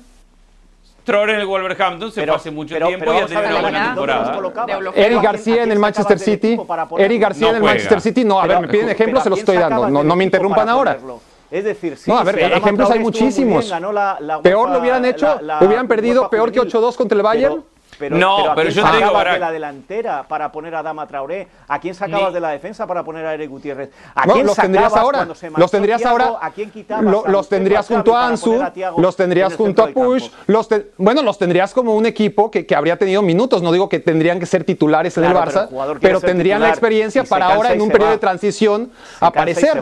Traoré 1.04 1.34
en 1.34 1.40
el 1.42 1.46
Wolverhampton 1.46 2.12
se 2.12 2.26
fue 2.26 2.36
hace 2.36 2.50
mucho 2.52 2.76
pero- 2.76 2.88
tiempo 2.88 3.06
pero 3.06 3.20
y 3.20 3.22
ha 3.22 3.26
tenido 3.26 3.42
una 3.50 3.62
buena 3.62 3.68
Elena, 3.78 3.96
¿dónde 3.96 4.14
los 4.14 4.54
temporada. 4.54 4.80
Eric 4.96 5.18
¿A 5.18 5.20
quién- 5.20 5.22
García 5.22 5.64
en 5.64 5.72
el 5.72 5.80
Manchester 5.80 6.20
City. 6.20 6.60
Eric 6.98 7.22
García 7.22 7.42
No 7.48 7.50
en 7.50 7.56
el. 7.58 7.64
Manchester 7.64 8.02
City. 8.02 8.24
No, 8.24 8.40
a 8.40 8.44
ver, 8.44 8.50
Pero- 8.50 8.62
me 8.62 8.68
piden 8.70 8.86
pero 8.86 8.96
ejemplos, 8.96 9.20
¿a 9.22 9.24
se 9.26 9.30
los 9.30 9.40
estoy 9.40 9.58
dando. 9.58 9.90
No, 9.90 10.04
no 10.04 10.16
me 10.16 10.24
interrumpan 10.24 10.70
ahora. 10.70 10.94
ponerlo? 10.96 11.20
Es 11.52 11.64
decir, 11.66 11.98
sí, 11.98 12.10
No, 12.10 12.18
a 12.18 12.24
ver, 12.24 12.40
ejemplos 12.40 12.90
hay 12.90 13.00
muchísimos. 13.00 13.60
bien, 13.66 13.70
ganó 13.70 13.92
la- 13.92 14.18
la 14.22 14.42
Peor 14.42 14.70
lo 14.72 14.80
hubieran 14.80 15.06
hecho, 15.06 15.40
la- 15.42 15.60
la 15.60 15.68
hubieran 15.68 15.88
perdido 15.88 16.30
peor 16.30 16.52
que 16.52 16.58
juvenil. 16.60 16.68
8-2 16.76 16.96
contra 16.98 17.16
el 17.16 17.22
Bayern. 17.22 17.64
Pero- 18.10 18.18
No, 18.18 18.38
pero, 18.38 18.52
¿a 18.52 18.56
pero 18.56 18.70
quién 18.70 18.76
yo 18.86 18.92
te 18.92 18.98
digo, 18.98 19.10
sacabas 19.10 19.34
de 19.34 19.40
la 19.40 19.52
delantera 19.52 20.24
para 20.28 20.52
poner 20.52 20.76
a 20.76 20.84
Dama 20.84 21.08
Traoré? 21.08 21.48
¿A 21.68 21.80
quién 21.80 21.96
sacabas 21.96 22.30
Ni- 22.30 22.34
de 22.36 22.40
la 22.40 22.50
defensa 22.50 22.86
para 22.88 23.04
poner 23.04 23.26
a 23.26 23.34
Eric 23.34 23.50
Gutiérrez? 23.50 23.92
¿A 24.16 24.26
No, 24.26 24.34
quién 24.34 24.46
los 24.46 24.56
tendrías 24.56 24.86
sacabas 24.86 25.04
ahora. 25.04 25.18
cuando 25.20 25.36
se 25.36 25.50
Los 25.52 25.72
tendrías 25.72 26.02
Thiago? 26.02 26.18
ahora. 26.24 26.38
¿A 26.46 26.52
quién 26.52 26.70
quitabas? 26.72 27.04
Lo- 27.06 27.26
a 27.26 27.30
los 27.30 27.50
tendrías 27.50 27.88
junto 27.88 28.16
a 28.18 28.28
Ansu, 28.28 28.54
los 28.98 29.16
en 29.16 29.18
tendrías 29.18 29.56
junto 29.56 29.84
a 29.84 29.88
Push, 29.88 30.24
campo? 30.30 30.38
los 30.48 30.68
te- 30.68 30.92
bueno, 30.98 31.22
los 31.24 31.38
tendrías 31.38 31.74
como 31.74 31.96
un 31.96 32.06
equipo 32.06 32.50
que, 32.52 32.66
que 32.66 32.76
habría 32.76 32.98
tenido 32.98 33.22
minutos. 33.22 33.62
No 33.62 33.72
digo 33.72 33.90
que 33.90 34.00
tendrían 34.00 34.40
que 34.40 34.46
ser 34.46 34.64
titulares 34.64 35.18
en 35.18 35.24
Claro, 35.24 35.40
el 35.44 35.46
Barça, 35.50 35.98
pero, 36.02 36.20
tendrían 36.22 36.62
la 36.62 36.70
experiencia 36.70 37.24
para 37.24 37.54
ahora 37.54 37.74
en 37.74 37.82
un 37.82 37.90
periodo 37.90 38.10
va. 38.10 38.12
de 38.16 38.18
transición 38.20 38.92
Se 39.20 39.26
aparecer. 39.26 39.82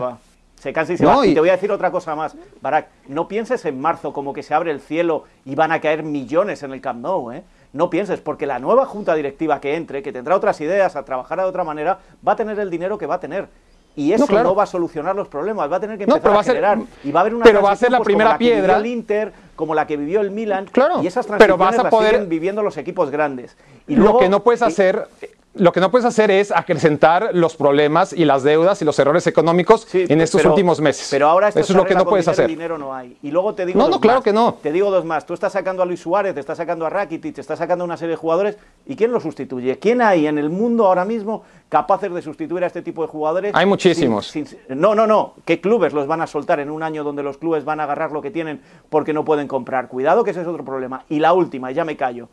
se 0.56 0.72
cansa 0.74 0.94
y 0.94 0.98
se 0.98 1.04
No, 1.04 1.18
va. 1.18 1.26
Y 1.26 1.32
y- 1.32 1.34
te 1.34 1.40
voy 1.40 1.50
a 1.50 1.54
decir 1.54 1.72
otra 1.72 1.90
cosa 1.90 2.16
más. 2.16 2.36
Barak, 2.62 2.88
no 3.08 3.28
pienses 3.28 3.66
en 3.66 3.82
marzo 3.82 4.14
como 4.14 4.32
que 4.34 4.44
se 4.44 4.54
abre 4.54 4.70
el 4.72 4.80
cielo 4.80 5.24
y 5.44 5.56
van 5.56 5.72
a 5.72 5.82
caer 5.82 6.04
millones 6.04 6.62
en 6.62 6.72
el 6.74 6.82
Camp 6.82 7.02
Nou, 7.02 7.32
¿eh? 7.32 7.44
No 7.74 7.90
pienses, 7.90 8.20
porque 8.20 8.46
la 8.46 8.60
nueva 8.60 8.86
junta 8.86 9.16
directiva 9.16 9.62
que 9.62 9.76
entre, 9.76 10.04
que 10.04 10.12
tendrá 10.12 10.36
otras 10.36 10.60
ideas, 10.62 10.96
a 10.96 11.06
trabajar 11.06 11.40
de 11.40 11.46
otra 11.46 11.64
manera, 11.64 12.00
va 12.28 12.34
a 12.34 12.36
tener 12.36 12.60
el 12.60 12.70
dinero 12.70 12.98
que 12.98 13.06
va 13.06 13.16
a 13.16 13.20
tener. 13.20 13.48
Y 13.96 14.14
eso 14.14 14.24
no, 14.24 14.28
claro. 14.28 14.56
va 14.56 14.64
a 14.64 14.68
solucionar 14.68 15.16
los 15.16 15.28
problemas, 15.28 15.70
va 15.72 15.76
a 15.78 15.80
tener 15.80 15.98
que 15.98 16.06
empezar 16.06 16.32
a 16.32 16.40
a 16.40 16.44
ser- 16.44 16.56
generar. 16.56 16.80
y 17.04 17.12
va 17.12 17.20
a 17.20 17.22
haber 17.22 17.36
una 17.36 17.44
pero 17.44 17.62
va 17.62 17.72
a 17.72 17.76
ser 17.76 17.90
transición, 17.90 17.92
la 17.92 17.98
pues, 17.98 18.06
primera 18.06 18.30
como 18.30 18.34
la 18.34 18.38
que 18.38 18.46
piedra. 18.46 18.62
vivió 18.62 18.78
el 18.78 18.86
Inter, 18.98 19.34
como 19.56 19.76
la 19.76 19.88
que 19.88 19.98
vivió 19.98 20.22
el 20.22 20.32
Milan. 20.32 20.66
Claro, 20.72 21.04
y 21.04 21.08
esas 21.08 21.26
pero 21.38 21.58
vas 21.58 21.76
transiciones 21.76 21.84
las 22.04 22.12
siguen 22.12 22.30
viviendo 22.30 22.64
los 22.64 22.78
equipos 22.78 23.10
grandes. 23.10 23.58
Y 23.88 23.96
lo 23.96 24.18
que 24.18 24.30
no 24.30 24.44
puedes 24.44 24.62
hacer 24.62 25.08
lo 25.54 25.74
que 25.74 25.82
no 25.82 25.92
puedes 25.92 26.06
hacer 26.06 26.32
es 26.32 26.50
acrecentar 26.52 27.32
los 27.34 27.58
problemas 27.58 28.14
y 28.14 28.24
las 28.24 28.42
deudas 28.44 28.82
y 28.82 28.86
los 28.86 28.98
errores 29.00 29.28
económicos 29.28 29.82
Sí, 29.90 30.06
en 30.08 30.22
estos 30.22 30.40
pero- 30.42 30.52
últimos 30.52 30.80
meses. 30.80 31.08
Pero 31.12 31.28
ahora 31.28 31.50
esto 31.50 31.60
eso 31.60 31.74
es 31.74 31.78
lo 31.78 31.86
que 31.86 31.94
no 31.94 32.06
puedes 32.06 32.26
dinero, 32.26 32.32
hacer. 32.32 32.48
dinero 32.48 32.78
no 32.78 32.96
hay. 32.96 33.18
Y 33.22 33.32
luego 33.32 33.54
te 33.54 33.66
digo 33.66 33.78
No, 33.78 33.86
dos 33.88 33.96
no, 33.96 34.00
claro 34.02 34.20
más. 34.20 34.24
que 34.24 34.32
no. 34.32 34.54
Te 34.62 34.72
digo 34.72 34.90
dos 34.90 35.04
más. 35.04 35.26
Tú 35.26 35.34
estás 35.34 35.52
sacando 35.52 35.84
a 35.84 35.86
Luis 35.86 36.00
Suárez, 36.00 36.34
te 36.34 36.40
estás 36.40 36.58
sacando 36.58 36.86
a 36.86 36.90
Rakitic, 36.90 37.36
te 37.36 37.42
estás 37.42 37.60
sacando 37.60 37.84
a 37.84 37.86
una 37.86 37.98
serie 37.98 38.12
de 38.12 38.16
jugadores. 38.16 38.58
¿Y 38.86 38.96
quién 38.96 39.12
lo 39.12 39.20
sustituye? 39.20 39.78
¿Quién 39.78 40.02
hay 40.02 40.26
en 40.26 40.38
el 40.38 40.50
mundo 40.50 40.86
ahora 40.88 41.04
mismo 41.04 41.44
capaces 41.68 42.14
de 42.14 42.22
sustituir 42.22 42.64
a 42.64 42.68
este 42.68 42.82
tipo 42.82 43.02
de 43.02 43.10
jugadores? 43.10 43.52
Hay 43.54 43.66
muchísimos. 43.66 44.28
Sin- 44.28 44.48
sin- 44.48 44.60
no, 44.70 44.96
no, 44.96 45.06
no. 45.06 45.34
¿Qué 45.44 45.60
clubes 45.60 45.92
los 45.92 46.08
van 46.08 46.22
a 46.22 46.28
soltar 46.28 46.62
en 46.62 46.72
un 46.72 46.82
año 46.82 47.04
donde 47.04 47.24
los 47.24 47.38
clubes 47.38 47.66
van 47.66 47.82
a 47.82 47.84
agarrar 47.84 48.14
lo 48.14 48.22
que 48.22 48.32
tienen 48.32 48.62
porque 48.90 49.12
no 49.12 49.26
pueden 49.26 49.50
comprar? 49.50 49.90
Cuidado 49.90 50.24
que 50.24 50.32
ese 50.32 50.42
es 50.42 50.48
otro 50.48 50.64
problema. 50.64 51.04
Y 51.10 51.20
la 51.20 51.34
última, 51.34 51.72
y 51.72 51.74
ya 51.74 51.84
me 51.84 51.98
callo. 51.98 52.30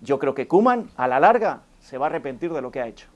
Yo 0.00 0.18
creo 0.18 0.34
que 0.34 0.48
Kuman 0.48 0.88
a 0.96 1.06
la 1.06 1.20
larga 1.20 1.60
se 1.82 1.98
va 1.98 2.06
a 2.06 2.08
arrepentir 2.08 2.50
de 2.52 2.62
lo 2.62 2.70
que 2.70 2.80
ha 2.80 2.86
hecho. 2.86 3.06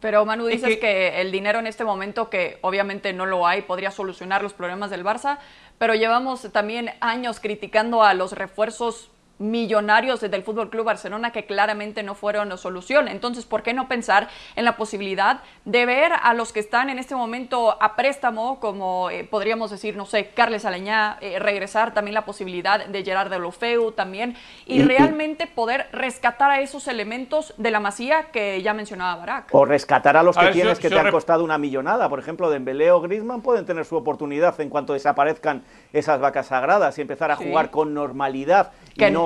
Pero 0.00 0.24
Manu, 0.26 0.48
Es 0.48 0.56
dices 0.56 0.74
que- 0.74 0.80
que... 0.80 1.20
el 1.20 1.30
dinero 1.32 1.58
en 1.58 1.66
este 1.66 1.84
momento, 1.84 2.28
que 2.30 2.58
obviamente 2.62 3.12
no 3.12 3.24
lo 3.26 3.46
hay, 3.46 3.62
podría 3.62 3.90
solucionar 3.90 4.42
los 4.42 4.52
problemas 4.52 4.90
del 4.90 5.04
Barça, 5.04 5.38
pero 5.78 5.94
llevamos 5.94 6.50
también 6.52 6.90
años 7.00 7.40
criticando 7.40 8.02
a 8.02 8.12
los 8.14 8.32
refuerzos 8.32 9.10
millonarios 9.40 10.20
del 10.20 10.42
Fútbol 10.42 10.70
Club 10.70 10.84
Barcelona 10.84 11.32
que 11.32 11.46
claramente 11.46 12.02
no 12.02 12.14
fueron 12.14 12.56
solución. 12.58 13.08
Entonces, 13.08 13.46
¿por 13.46 13.62
qué 13.62 13.72
no 13.72 13.88
pensar 13.88 14.28
en 14.54 14.64
la 14.64 14.76
posibilidad 14.76 15.40
de 15.64 15.86
ver 15.86 16.12
a 16.22 16.34
los 16.34 16.52
que 16.52 16.60
están 16.60 16.90
en 16.90 16.98
este 16.98 17.14
momento 17.14 17.76
a 17.82 17.96
préstamo, 17.96 18.60
como 18.60 19.10
eh, 19.10 19.24
podríamos 19.24 19.70
decir, 19.70 19.96
no 19.96 20.04
sé, 20.04 20.28
Carles 20.28 20.64
Aleñá, 20.64 21.18
eh, 21.20 21.38
regresar 21.38 21.94
también 21.94 22.14
la 22.14 22.24
posibilidad 22.24 22.84
de 22.84 23.02
Gerard 23.02 23.30
de 23.30 23.38
Lofeu 23.38 23.92
también, 23.92 24.36
y, 24.66 24.82
realmente 24.90 25.46
poder 25.46 25.88
rescatar 25.92 26.50
a 26.50 26.60
esos 26.60 26.88
elementos 26.88 27.54
de 27.56 27.70
la 27.70 27.80
masía 27.80 28.30
que 28.32 28.60
ya 28.60 28.74
mencionaba 28.74 29.16
Barak? 29.16 29.48
O 29.52 29.64
rescatar 29.64 30.16
a 30.16 30.22
los 30.22 30.36
que 30.36 30.48
tienes 30.48 30.78
que 30.78 30.90
te 30.90 30.98
han 30.98 31.10
costado 31.10 31.44
una 31.44 31.58
millonada. 31.58 32.08
Por 32.08 32.18
ejemplo, 32.18 32.50
Dembélé 32.50 32.90
o 32.90 33.00
Griezmann 33.00 33.40
pueden 33.40 33.64
tener 33.64 33.84
su 33.84 33.96
oportunidad 33.96 34.60
en 34.60 34.68
cuanto 34.68 34.92
desaparezcan 34.92 35.62
esas 35.92 36.20
vacas 36.20 36.46
sagradas 36.46 36.98
y 36.98 37.02
empezar 37.02 37.30
a 37.30 37.36
jugar 37.36 37.70
con 37.70 37.94
normalidad 37.94 38.72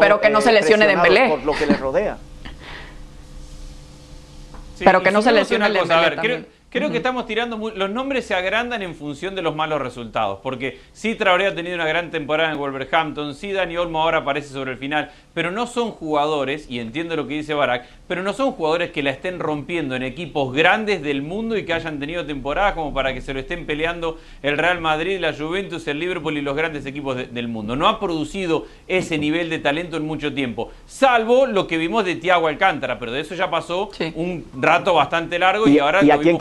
pero 0.04 0.20
que 0.20 0.30
no 0.30 0.40
se 0.40 0.52
lesione 0.52 0.86
Dembélé. 0.86 1.28
Por 1.28 1.44
lo 1.44 1.54
que 1.54 1.66
le 1.66 1.76
rodea. 1.76 2.18
pero 4.78 5.02
que 5.02 5.10
no 5.10 5.22
se 5.22 5.32
lesione 5.32 5.70
Dembélé 5.70 6.46
Creo 6.74 6.90
que 6.90 6.96
estamos 6.96 7.24
tirando. 7.26 7.56
los 7.56 7.88
nombres 7.88 8.26
se 8.26 8.34
agrandan 8.34 8.82
en 8.82 8.96
función 8.96 9.36
de 9.36 9.42
los 9.42 9.54
malos 9.54 9.80
resultados. 9.80 10.40
Porque 10.42 10.80
sí, 10.92 11.14
Traoré 11.14 11.46
ha 11.46 11.54
tenido 11.54 11.76
una 11.76 11.86
gran 11.86 12.10
temporada 12.10 12.50
en 12.50 12.58
Wolverhampton. 12.58 13.36
Sí, 13.36 13.52
Dani 13.52 13.76
Olmo 13.76 14.02
ahora 14.02 14.18
aparece 14.18 14.48
sobre 14.48 14.72
el 14.72 14.78
final. 14.78 15.12
Pero 15.34 15.52
no 15.52 15.68
son 15.68 15.92
jugadores, 15.92 16.68
y 16.68 16.80
entiendo 16.80 17.14
lo 17.14 17.28
que 17.28 17.34
dice 17.34 17.54
Barak, 17.54 17.86
pero 18.06 18.22
no 18.22 18.32
son 18.32 18.52
jugadores 18.52 18.90
que 18.90 19.02
la 19.02 19.10
estén 19.10 19.38
rompiendo 19.38 19.96
en 19.96 20.02
equipos 20.02 20.54
grandes 20.54 21.02
del 21.02 21.22
mundo 21.22 21.56
y 21.56 21.64
que 21.64 21.72
hayan 21.72 21.98
tenido 21.98 22.26
temporadas 22.26 22.74
como 22.74 22.92
para 22.92 23.14
que 23.14 23.20
se 23.20 23.32
lo 23.32 23.40
estén 23.40 23.66
peleando 23.66 24.18
el 24.42 24.58
Real 24.58 24.80
Madrid, 24.80 25.18
la 25.18 25.32
Juventus, 25.32 25.86
el 25.88 25.98
Liverpool 25.98 26.36
y 26.36 26.42
los 26.42 26.56
grandes 26.56 26.84
equipos 26.86 27.16
del 27.32 27.48
mundo. 27.48 27.76
No 27.76 27.88
ha 27.88 27.98
producido 28.00 28.66
ese 28.86 29.18
nivel 29.18 29.48
de 29.50 29.58
talento 29.58 29.96
en 29.96 30.06
mucho 30.06 30.34
tiempo. 30.34 30.70
Salvo 30.86 31.46
lo 31.46 31.66
que 31.66 31.78
vimos 31.78 32.04
de 32.04 32.16
Tiago 32.16 32.48
Alcántara, 32.48 32.98
pero 32.98 33.12
de 33.12 33.20
eso 33.20 33.34
ya 33.34 33.50
pasó 33.50 33.90
un 34.14 34.44
rato 34.58 34.94
bastante 34.94 35.38
largo 35.38 35.68
y, 35.68 35.78
ahora. 35.78 36.04
¿Y 36.04 36.10
a 36.10 36.18
quién 36.18 36.38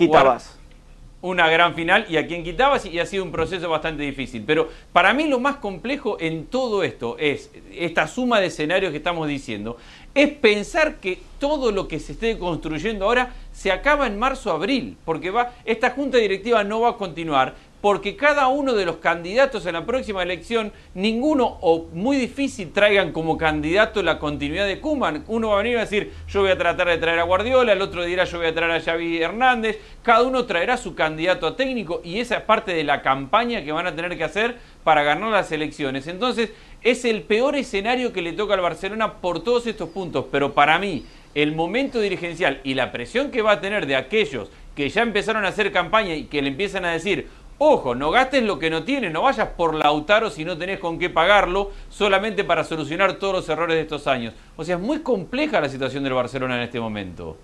una 1.24 1.50
gran 1.50 1.74
final 1.74 2.06
y 2.10 2.18
a 2.18 2.27
quien 2.27 2.44
quitabas 2.44 2.86
y 2.86 3.00
ha 3.00 3.06
sido 3.06 3.24
un 3.24 3.32
proceso 3.32 3.70
bastante 3.70 4.03
difícil. 4.03 4.44
Pero 4.46 4.70
para 4.92 5.13
mí 5.13 5.27
lo 5.27 5.39
más 5.39 5.56
complejo 5.56 6.18
en 6.20 6.48
todo 6.48 6.84
esto 6.84 7.15
es 7.18 7.50
esta 7.74 8.08
suma 8.08 8.42
de 8.42 8.48
escenarios 8.48 8.92
que 8.92 8.98
estamos 8.98 9.27
diciendo, 9.30 9.77
es 10.13 10.30
pensar 10.30 10.98
que 10.98 11.20
todo 11.39 11.72
lo 11.72 11.88
que 11.88 12.00
se 12.00 12.12
esté 12.12 12.38
construyendo 12.38 13.06
ahora 13.06 13.34
se 13.53 13.72
acaba 13.72 14.06
en 14.06 14.20
marzo-abril, 14.20 14.98
porque 15.06 15.32
va, 15.32 15.53
esta 15.63 15.92
junta 15.92 16.18
directiva 16.18 16.65
no 16.65 16.82
va 16.82 16.89
a 16.89 16.98
continuar, 16.98 17.56
porque 17.84 18.16
cada 18.16 18.48
uno 18.48 18.75
de 18.75 18.86
los 18.86 18.96
candidatos 19.00 19.66
en 19.66 19.74
la 19.74 19.86
próxima 19.86 20.24
elección, 20.24 20.72
ninguno 20.94 21.58
o 21.60 21.90
muy 21.92 22.16
difícil 22.16 22.72
traigan 22.72 23.12
como 23.12 23.38
candidato 23.38 24.02
la 24.02 24.20
continuidad 24.20 24.66
de 24.66 24.80
Kuman. 24.80 25.25
Uno 25.28 25.50
va 25.50 25.56
a 25.56 25.63
venir 25.63 25.75
a 25.75 25.82
decir, 25.82 26.13
yo 26.30 26.44
voy 26.44 26.52
a 26.52 26.58
tratar 26.58 26.88
de 26.88 26.98
traer 26.98 27.20
a 27.20 27.24
Guardiola, 27.24 27.74
el 27.74 27.82
otro 27.82 28.06
dirá, 28.06 28.24
yo 28.24 28.38
voy 28.38 28.48
a 28.48 28.56
traer 28.56 28.72
a 28.72 28.80
Xavi 28.80 29.22
Hernández. 29.22 29.80
Cada 30.02 30.24
uno 30.24 30.46
traerá 30.46 30.78
su 30.78 30.96
candidato 30.96 31.46
a 31.46 31.58
técnico 31.58 32.00
y 32.06 32.22
esa 32.22 32.38
es 32.38 32.44
parte 32.44 32.74
de 32.74 32.86
la 32.86 33.02
campaña 33.02 33.66
que 33.66 33.74
van 33.74 33.86
a 33.86 33.94
tener 33.94 34.18
que 34.18 34.24
hacer 34.24 34.56
para 34.86 35.04
ganar 35.04 35.32
las 35.32 35.52
elecciones. 35.52 36.08
Entonces, 36.08 36.54
es 36.84 37.04
el 37.04 37.24
peor 37.24 37.58
escenario 37.58 38.13
que 38.13 38.22
le 38.22 38.32
toca 38.32 38.54
al 38.54 38.62
Barcelona 38.62 39.16
por 39.16 39.44
todos 39.44 39.68
estos 39.68 39.90
puntos, 39.90 40.28
pero 40.32 40.54
para 40.54 40.80
mí, 40.80 41.04
el 41.36 41.54
momento 41.54 42.00
dirigencial 42.00 42.62
y 42.63 42.75
la 42.75 42.94
presión 42.94 43.30
que 43.30 43.42
va 43.42 43.52
a 43.52 43.60
tener 43.60 43.88
de 43.88 43.98
aquellos 43.98 44.50
que 44.75 44.90
ya 44.90 45.02
empezaron 45.02 45.46
a 45.46 45.50
hacer 45.50 45.72
campaña 45.72 46.16
y 46.16 46.25
que 46.25 46.42
le 46.42 46.48
empiezan 46.48 46.86
a 46.86 46.92
decir, 46.92 47.28
Ojo, 47.65 47.96
no 47.96 48.12
gastes 48.12 48.43
lo 48.43 48.60
que 48.60 48.70
no 48.70 48.84
tienes, 48.84 49.13
no 49.13 49.22
vayas 49.22 49.48
por 49.55 49.74
Lautaro 49.74 50.29
si 50.29 50.43
no 50.43 50.58
tenés 50.58 50.79
con 50.79 51.00
qué 51.00 51.10
pagarlo 51.10 51.72
solamente 51.88 52.43
para 52.43 52.65
solucionar 52.65 53.13
todos 53.13 53.36
los 53.36 53.48
errores 53.48 53.77
de 53.77 53.84
estos 53.84 54.05
años. 54.05 54.34
O 54.58 54.65
sea, 54.65 54.75
es 54.75 54.82
muy 54.82 55.00
compleja 55.00 55.62
la 55.62 55.70
situación 55.70 56.03
del 56.03 56.12
Barcelona 56.12 56.58
en 56.58 56.63
este 56.63 56.82
momento. 56.82 57.38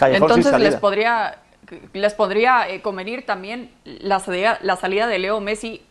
Entonces 0.00 0.58
les 0.58 0.76
podría, 0.76 1.42
les 1.92 2.14
podría 2.14 2.66
eh, 2.66 2.80
convenir 2.80 3.26
también 3.26 3.70
la 3.84 4.22
la 4.62 4.76
salida 4.76 5.06
de 5.06 5.18
Leo 5.18 5.38
Messi 5.38 5.82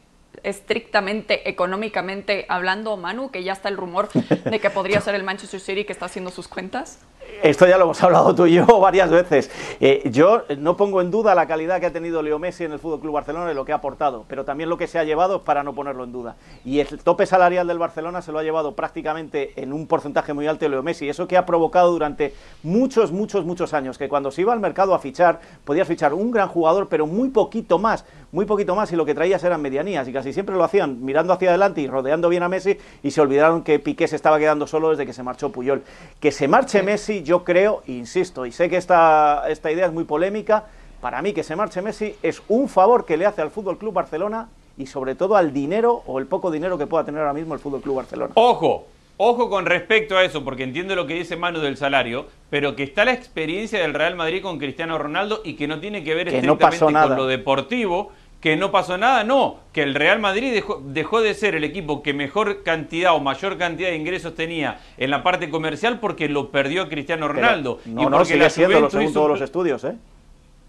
estrictamente 0.43 1.49
económicamente 1.49 2.45
hablando, 2.49 2.97
Manu, 2.97 3.31
que 3.31 3.43
ya 3.43 3.53
está 3.53 3.69
el 3.69 3.77
rumor 3.77 4.09
de 4.45 4.59
que 4.59 4.69
podría 4.69 5.01
ser 5.01 5.15
el 5.15 5.23
Manchester 5.23 5.59
City 5.59 5.85
que 5.85 5.93
está 5.93 6.05
haciendo 6.05 6.31
sus 6.31 6.47
cuentas? 6.47 6.99
Esto 7.43 7.67
ya 7.67 7.77
lo 7.77 7.83
hemos 7.83 8.01
hablado 8.01 8.33
tú 8.33 8.47
y 8.47 8.53
yo 8.53 8.65
varias 8.79 9.11
veces. 9.11 9.51
Eh, 9.79 10.09
yo 10.11 10.43
no 10.57 10.75
pongo 10.75 11.01
en 11.01 11.11
duda 11.11 11.35
la 11.35 11.45
calidad 11.45 11.79
que 11.79 11.85
ha 11.85 11.93
tenido 11.93 12.23
Leo 12.23 12.39
Messi 12.39 12.63
en 12.63 12.71
el 12.71 12.79
Fútbol 12.79 12.99
Club 12.99 13.13
Barcelona 13.13 13.51
y 13.51 13.53
lo 13.55 13.63
que 13.63 13.73
ha 13.73 13.75
aportado, 13.75 14.25
pero 14.27 14.43
también 14.43 14.69
lo 14.69 14.77
que 14.77 14.87
se 14.87 14.97
ha 14.97 15.03
llevado 15.03 15.43
para 15.43 15.63
no 15.63 15.73
ponerlo 15.73 16.03
en 16.03 16.11
duda. 16.11 16.35
Y 16.65 16.79
el 16.79 16.87
tope 17.03 17.25
salarial 17.25 17.67
del 17.67 17.77
Barcelona 17.77 18.21
se 18.21 18.31
lo 18.31 18.39
ha 18.39 18.43
llevado 18.43 18.75
prácticamente 18.75 19.53
en 19.61 19.71
un 19.71 19.87
porcentaje 19.87 20.33
muy 20.33 20.47
alto 20.47 20.67
Leo 20.67 20.81
Messi. 20.81 21.09
Eso 21.09 21.27
que 21.27 21.37
ha 21.37 21.45
provocado 21.45 21.91
durante 21.91 22.33
muchos, 22.63 23.11
muchos, 23.11 23.45
muchos 23.45 23.73
años 23.73 23.97
que 23.97 24.09
cuando 24.09 24.31
se 24.31 24.41
iba 24.41 24.53
al 24.53 24.59
mercado 24.59 24.95
a 24.95 24.99
fichar, 24.99 25.39
podías 25.63 25.87
fichar 25.87 26.13
un 26.13 26.31
gran 26.31 26.47
jugador, 26.47 26.87
pero 26.89 27.05
muy 27.05 27.29
poquito 27.29 27.77
más, 27.77 28.05
muy 28.31 28.45
poquito 28.45 28.75
más, 28.75 28.91
y 28.91 28.95
lo 28.95 29.05
que 29.05 29.15
traías 29.15 29.43
eran 29.43 29.61
medianías. 29.61 30.07
Y 30.07 30.13
casi 30.13 30.33
siempre 30.33 30.55
lo 30.55 30.63
hacían 30.63 31.03
mirando 31.03 31.33
hacia 31.33 31.49
adelante 31.49 31.81
y 31.81 31.87
rodeando 31.87 32.29
bien 32.29 32.43
a 32.43 32.49
Messi, 32.49 32.77
y 33.03 33.11
se 33.11 33.21
olvidaron 33.21 33.63
que 33.63 33.79
Piqué 33.79 34.07
se 34.07 34.15
estaba 34.15 34.39
quedando 34.39 34.67
solo 34.67 34.89
desde 34.89 35.05
que 35.05 35.13
se 35.13 35.23
marchó 35.23 35.51
Puyol. 35.51 35.83
Que 36.19 36.31
se 36.31 36.47
marche 36.47 36.83
Messi 36.83 37.23
yo 37.23 37.43
creo, 37.43 37.83
insisto, 37.87 38.45
y 38.45 38.51
sé 38.51 38.69
que 38.69 38.77
esta, 38.77 39.43
esta 39.47 39.71
idea 39.71 39.85
es 39.85 39.93
muy 39.93 40.03
polémica, 40.03 40.65
para 41.01 41.21
mí 41.21 41.33
que 41.33 41.43
se 41.43 41.55
marche 41.55 41.81
Messi 41.81 42.15
es 42.23 42.41
un 42.47 42.67
favor 42.69 43.05
que 43.05 43.17
le 43.17 43.25
hace 43.25 43.41
al 43.41 43.51
Fútbol 43.51 43.77
Club 43.77 43.93
Barcelona 43.93 44.49
y 44.77 44.87
sobre 44.87 45.15
todo 45.15 45.35
al 45.35 45.53
dinero 45.53 46.03
o 46.05 46.19
el 46.19 46.27
poco 46.27 46.51
dinero 46.51 46.77
que 46.77 46.87
pueda 46.87 47.03
tener 47.03 47.21
ahora 47.21 47.33
mismo 47.33 47.53
el 47.53 47.59
Fútbol 47.59 47.81
Club 47.81 47.97
Barcelona. 47.97 48.31
Ojo, 48.35 48.85
ojo 49.17 49.49
con 49.49 49.65
respecto 49.65 50.17
a 50.17 50.23
eso, 50.23 50.43
porque 50.43 50.63
entiendo 50.63 50.95
lo 50.95 51.07
que 51.07 51.15
dice 51.15 51.35
Manu 51.35 51.59
del 51.59 51.77
salario, 51.77 52.27
pero 52.49 52.75
que 52.75 52.83
está 52.83 53.03
la 53.03 53.13
experiencia 53.13 53.79
del 53.79 53.93
Real 53.93 54.15
Madrid 54.15 54.41
con 54.41 54.59
Cristiano 54.59 54.97
Ronaldo 54.97 55.41
y 55.43 55.55
que 55.55 55.67
no 55.67 55.79
tiene 55.79 56.03
que 56.03 56.15
ver 56.15 56.29
estrictamente 56.29 56.79
con 56.79 57.15
lo 57.15 57.25
deportivo, 57.25 58.11
que 58.39 58.55
no 58.55 58.71
pasó 58.71 58.97
nada, 58.97 59.23
no, 59.23 59.57
que 59.73 59.81
el 59.81 59.95
Real 59.95 60.19
Madrid 60.19 60.53
dejó, 60.53 60.81
dejó, 60.85 61.21
de 61.21 61.33
ser 61.33 61.55
el 61.55 61.63
equipo 61.63 62.03
que 62.03 62.13
mejor 62.13 62.61
cantidad 62.61 63.15
o 63.15 63.19
mayor 63.19 63.57
cantidad 63.57 63.89
de 63.89 63.95
ingresos 63.95 64.35
tenía 64.35 64.79
en 64.97 65.09
la 65.09 65.23
parte 65.23 65.49
comercial 65.49 65.99
porque 65.99 66.29
lo 66.29 66.51
perdió 66.51 66.87
Cristiano 66.87 67.27
Ronaldo. 67.27 67.79
no, 67.85 68.03
y 68.03 68.05
no, 68.05 68.25
sigue 68.25 68.49
siendo 68.51 68.89
según 68.89 69.13
todos 69.13 69.29
los 69.29 69.41
estudios, 69.41 69.83
¿eh? 69.83 69.95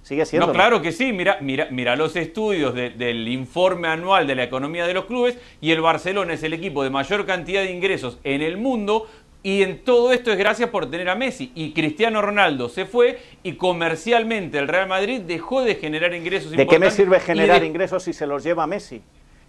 Sigue 0.09 0.25
siendo. 0.25 0.47
No, 0.47 0.53
claro 0.55 0.81
que 0.81 0.91
sí, 0.91 1.13
mira, 1.13 1.37
mira, 1.43 1.69
mira 1.71 1.95
los 1.95 2.17
estudios 2.17 2.75
del 2.75 3.29
informe 3.29 3.89
anual 3.89 4.27
de 4.27 4.37
la 4.37 4.45
economía 4.45 4.87
de 4.87 4.95
los 4.95 5.05
clubes 5.05 5.37
y 5.61 5.71
el 5.71 5.83
Barcelona 5.83 6.33
es 6.33 6.43
el 6.43 6.55
equipo 6.55 6.83
de 6.83 6.89
mayor 6.89 7.27
cantidad 7.27 7.61
de 7.61 7.73
ingresos 7.73 8.19
en 8.25 8.41
el 8.41 8.57
mundo 8.57 9.07
y 9.43 9.63
en 9.63 9.85
todo 9.85 10.15
esto 10.15 10.33
es 10.33 10.39
gracias 10.39 10.71
por 10.71 10.91
tener 10.91 11.11
a 11.11 11.15
Messi. 11.15 11.53
Y 11.55 11.75
Cristiano 11.75 12.23
Ronaldo 12.23 12.71
se 12.71 12.87
fue 12.87 13.19
y 13.43 13.53
comercialmente 13.57 14.57
el 14.57 14.67
Real 14.67 14.89
Madrid 14.89 15.21
dejó 15.21 15.61
de 15.61 15.75
generar 15.75 16.15
ingresos. 16.15 16.53
¿De 16.53 16.67
qué 16.67 16.79
me 16.79 16.91
sirve 16.91 17.21
generar 17.21 17.63
ingresos 17.63 18.03
si 18.03 18.15
se 18.15 18.27
los 18.27 18.43
lleva 18.43 18.67
Messi? 18.67 19.03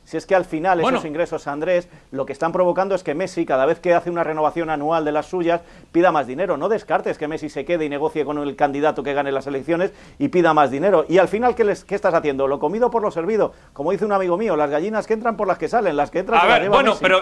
Si 0.10 0.18
es 0.18 0.25
que 0.25 0.34
al 0.34 0.44
final 0.44 0.80
esos 0.80 1.06
ingresos, 1.06 1.46
Andrés, 1.46 1.88
lo 2.10 2.25
que 2.25 2.34
están 2.34 2.51
provocando 2.51 2.96
es 2.96 3.04
que 3.04 3.13
Messi, 3.13 3.46
cada 3.46 3.68
vez 3.68 3.80
que 3.80 3.94
hace 3.94 4.10
una 4.10 4.24
renovación 4.24 4.72
anual 4.72 5.06
de 5.06 5.12
las 5.12 5.28
suyas, 5.28 5.62
pida 5.92 6.12
más 6.12 6.25
dinero. 6.25 6.58
No 6.58 6.68
descartes 6.68 7.20
que 7.20 7.28
Messi 7.28 7.48
se 7.48 7.63
quede 7.63 7.86
y 7.86 7.89
negocie 7.89 8.25
con 8.25 8.39
el 8.39 8.56
candidato 8.56 9.04
que 9.04 9.13
gane 9.13 9.32
las 9.32 9.46
elecciones 9.46 9.92
y 10.18 10.30
pida 10.30 10.51
más 10.56 10.72
dinero. 10.72 11.06
Y 11.08 11.20
al 11.20 11.28
final, 11.28 11.54
¿qué, 11.54 11.63
les, 11.63 11.84
qué 11.84 11.94
estás 11.94 12.16
haciendo? 12.16 12.48
Lo 12.48 12.58
comido 12.58 12.89
por 12.89 13.04
lo 13.04 13.12
servido. 13.12 13.54
Como 13.72 13.92
dice 13.92 14.04
un 14.04 14.12
amigo 14.12 14.36
mío, 14.36 14.56
las 14.56 14.72
gallinas 14.72 15.06
que 15.06 15.13
entran 15.13 15.38
por 15.38 15.48
las 15.48 15.60
que 15.60 15.68
salen, 15.68 15.96
las 15.96 16.10
que 16.10 16.18
entran 16.18 16.39
A 16.39 16.42
por 16.42 16.60
ver, 16.60 16.70
bueno, 16.72 16.96
pero 17.00 17.22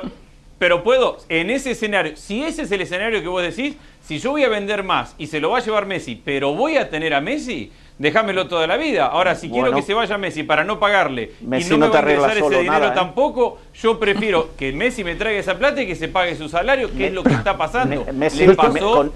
pero 0.59 0.83
puedo, 0.83 1.17
en 1.29 1.51
ese 1.51 1.71
escenario, 1.71 2.15
si 2.15 2.43
ese 2.43 2.63
es 2.63 2.71
el 2.71 2.81
escenario 2.81 3.21
que 3.21 3.27
vos 3.27 3.43
decís, 3.43 3.75
si 4.01 4.17
yo 4.17 4.31
voy 4.31 4.43
a 4.43 4.49
vender 4.49 4.81
más 4.81 5.13
y 5.19 5.27
se 5.27 5.39
lo 5.39 5.51
va 5.51 5.59
a 5.59 5.61
llevar 5.61 5.85
Messi, 5.85 6.19
pero 6.23 6.55
voy 6.55 6.77
a 6.77 6.89
tener 6.89 7.13
a 7.13 7.21
Messi, 7.21 7.71
déjamelo 7.99 8.47
toda 8.47 8.67
la 8.67 8.77
vida. 8.77 9.07
Ahora, 9.07 9.35
si 9.35 9.49
quiero 9.49 9.73
que 9.73 9.81
se 9.81 9.93
vaya 9.93 10.17
Messi 10.17 10.43
para 10.43 10.63
no 10.63 10.79
pagarle 10.79 11.31
y 11.41 11.45
no, 11.45 11.77
me 11.77 11.87
va 11.89 11.99
a 11.99 12.01
regresar 12.01 12.37
ese 12.37 12.59
dinero 12.59 12.87
¿eh? 12.87 12.91
tampoco, 12.93 13.57
yo 13.73 13.99
prefiero 13.99 14.49
que 14.57 14.71
Messi 14.71 15.03
me 15.03 15.15
traiga 15.15 15.39
esa 15.39 15.57
plata 15.57 15.81
y 15.81 15.87
que 15.87 15.95
se 15.95 16.07
pague 16.07 16.35
su 16.35 16.49
salario, 16.49 16.89
que 16.95 17.07
es 17.07 17.13
lo 17.13 17.23
que 17.23 17.33
está 17.33 17.57
pasando. 17.57 18.05
Messi, 18.13 18.47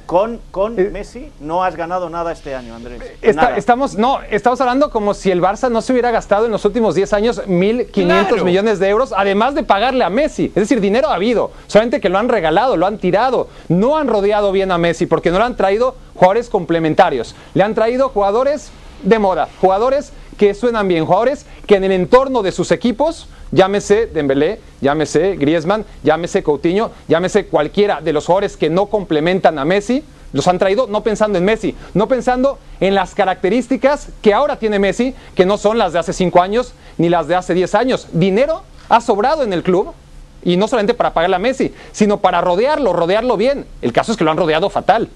con, 0.05 0.39
con, 0.51 0.79
eh, 0.79 0.89
Messi 0.91 1.31
no 1.39 1.63
has 1.63 1.75
ganado 1.75 2.09
nada 2.09 2.31
este 2.31 2.55
año, 2.55 2.75
Andrés. 2.75 3.01
estamos, 3.21 3.95
no, 3.95 4.19
estamos 4.29 4.59
hablando 4.61 4.89
como 4.89 5.13
si 5.13 5.31
el 5.31 5.41
Barça 5.41 5.69
no 5.69 5.81
se 5.81 5.91
hubiera 5.91 6.11
gastado 6.11 6.45
en 6.45 6.51
los 6.51 6.65
últimos 6.65 6.95
10 6.95 7.13
años 7.13 7.41
1.500 7.47 8.43
millones 8.43 8.79
de 8.79 8.89
euros, 8.89 9.13
además 9.15 9.55
de 9.55 9.63
pagarle 9.63 10.03
a 10.03 10.09
Messi. 10.09 10.45
Es 10.47 10.55
decir, 10.55 10.81
dinero 10.81 11.09
ha 11.09 11.15
habido, 11.15 11.51
solamente 11.67 12.01
que 12.01 12.09
lo 12.09 12.17
han 12.17 12.29
regalado, 12.29 12.77
lo 12.77 12.85
han 12.85 12.97
tirado, 12.97 13.47
no 13.69 13.97
han 13.97 14.07
rodeado 14.07 14.51
bien 14.51 14.71
a 14.71 14.77
Messi 14.77 15.05
porque 15.05 15.31
no 15.31 15.37
le 15.37 15.45
han 15.45 15.55
traído 15.55 15.95
jugadores 16.21 16.49
complementarios, 16.49 17.33
le 17.55 17.63
han 17.63 17.73
traído 17.73 18.09
jugadores 18.09 18.69
de 19.01 19.17
moda, 19.17 19.49
jugadores 19.59 20.13
que 20.37 20.53
suenan 20.53 20.87
bien, 20.87 21.03
jugadores 21.03 21.47
que 21.65 21.77
en 21.77 21.83
el 21.83 21.91
entorno 21.91 22.43
de 22.43 22.51
sus 22.51 22.69
equipos, 22.69 23.27
llámese 23.49 24.05
Dembélé, 24.05 24.59
llámese 24.81 25.35
Griezmann, 25.35 25.83
llámese 26.03 26.43
Coutinho, 26.43 26.91
llámese 27.07 27.47
cualquiera 27.47 28.01
de 28.01 28.13
los 28.13 28.27
jugadores 28.27 28.55
que 28.55 28.69
no 28.69 28.85
complementan 28.85 29.57
a 29.57 29.65
Messi, 29.65 30.03
los 30.31 30.47
han 30.47 30.59
traído 30.59 30.85
no 30.85 31.01
pensando 31.01 31.39
en 31.39 31.43
Messi, 31.45 31.75
no 31.95 32.07
pensando 32.07 32.59
en 32.79 32.93
las 32.93 33.15
características 33.15 34.09
que 34.21 34.35
ahora 34.35 34.59
tiene 34.59 34.77
Messi, 34.77 35.15
que 35.33 35.47
no 35.47 35.57
son 35.57 35.79
las 35.79 35.91
de 35.91 35.97
hace 35.97 36.13
5 36.13 36.39
años 36.39 36.73
ni 36.99 37.09
las 37.09 37.27
de 37.27 37.33
hace 37.33 37.55
10 37.55 37.73
años. 37.73 38.07
Dinero 38.11 38.61
ha 38.89 39.01
sobrado 39.01 39.41
en 39.41 39.53
el 39.53 39.63
club 39.63 39.91
Y 40.43 40.57
no 40.57 40.67
solamente 40.67 40.95
para 40.95 41.13
pagarle 41.13 41.35
a 41.35 41.39
Messi, 41.39 41.73
sino 41.91 42.17
para 42.17 42.41
rodearlo, 42.41 42.93
rodearlo 42.93 43.37
bien. 43.37 43.67
El 43.81 43.93
caso 43.93 44.11
es 44.11 44.17
que 44.17 44.23
lo 44.23 44.31
han 44.31 44.37
rodeado 44.37 44.69
fatal. 44.69 45.09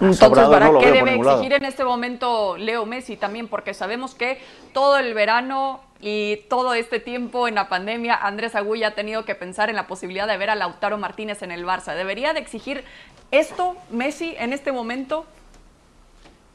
Entonces, 0.00 0.48
¿para 0.48 0.70
qué 0.78 0.92
debe 0.92 1.14
exigir 1.14 1.52
en 1.52 1.64
este 1.64 1.84
momento 1.84 2.56
Leo 2.56 2.86
Messi 2.86 3.16
también? 3.16 3.48
Porque 3.48 3.74
sabemos 3.74 4.14
que 4.14 4.40
todo 4.72 4.98
el 4.98 5.14
verano 5.14 5.80
y 6.00 6.36
todo 6.48 6.74
este 6.74 7.00
tiempo 7.00 7.48
en 7.48 7.54
la 7.54 7.68
pandemia, 7.68 8.14
Andrés 8.14 8.54
Agulla 8.54 8.88
ha 8.88 8.90
tenido 8.92 9.24
que 9.24 9.34
pensar 9.34 9.70
en 9.70 9.76
la 9.76 9.86
posibilidad 9.86 10.26
de 10.26 10.36
ver 10.36 10.50
a 10.50 10.54
Lautaro 10.54 10.98
Martínez 10.98 11.42
en 11.42 11.50
el 11.50 11.64
Barça. 11.64 11.94
¿Debería 11.94 12.34
de 12.34 12.40
exigir 12.40 12.84
esto 13.30 13.76
Messi 13.90 14.34
en 14.38 14.52
este 14.52 14.72
momento? 14.72 15.24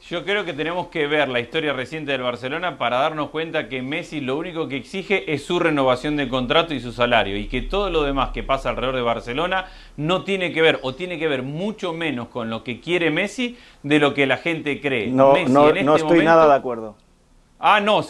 Yo 0.08 0.24
creo 0.24 0.44
que 0.44 0.52
tenemos 0.52 0.88
que 0.88 1.06
ver 1.06 1.28
la 1.28 1.38
historia 1.38 1.72
reciente 1.72 2.10
del 2.10 2.22
Barcelona 2.22 2.76
para 2.76 2.98
darnos 2.98 3.30
cuenta 3.30 3.68
que 3.68 3.82
Messi 3.82 4.20
lo 4.20 4.36
único 4.36 4.66
que 4.66 4.76
exige 4.76 5.32
es 5.32 5.44
su 5.44 5.60
renovación 5.60 6.16
de 6.16 6.28
contrato 6.28 6.74
y 6.74 6.80
su 6.80 6.92
salario 6.92 7.36
y 7.36 7.46
que 7.46 7.62
todo 7.62 7.88
lo 7.88 8.02
demás 8.02 8.30
que 8.30 8.42
pasa 8.42 8.70
alrededor 8.70 8.96
de 8.96 9.02
Barcelona 9.02 9.66
no 9.96 10.24
tiene 10.24 10.52
que 10.52 10.60
ver 10.60 10.80
o 10.82 10.96
tiene 10.96 11.20
que 11.20 11.28
ver 11.28 11.44
mucho 11.44 11.92
menos 11.92 12.28
con 12.28 12.50
lo 12.50 12.64
que 12.64 12.80
quiere 12.80 13.12
Messi 13.12 13.56
de 13.84 14.00
lo 14.00 14.12
que 14.12 14.26
la 14.26 14.38
gente 14.38 14.80
cree. 14.80 15.06
No, 15.06 15.34
no, 15.46 15.68
este 15.68 15.84
no 15.84 15.94
estoy 15.94 16.24
nada 16.24 16.48
de 16.48 16.54
acuerdo. 16.54 16.96
Ah, 17.60 17.78
no, 17.78 18.00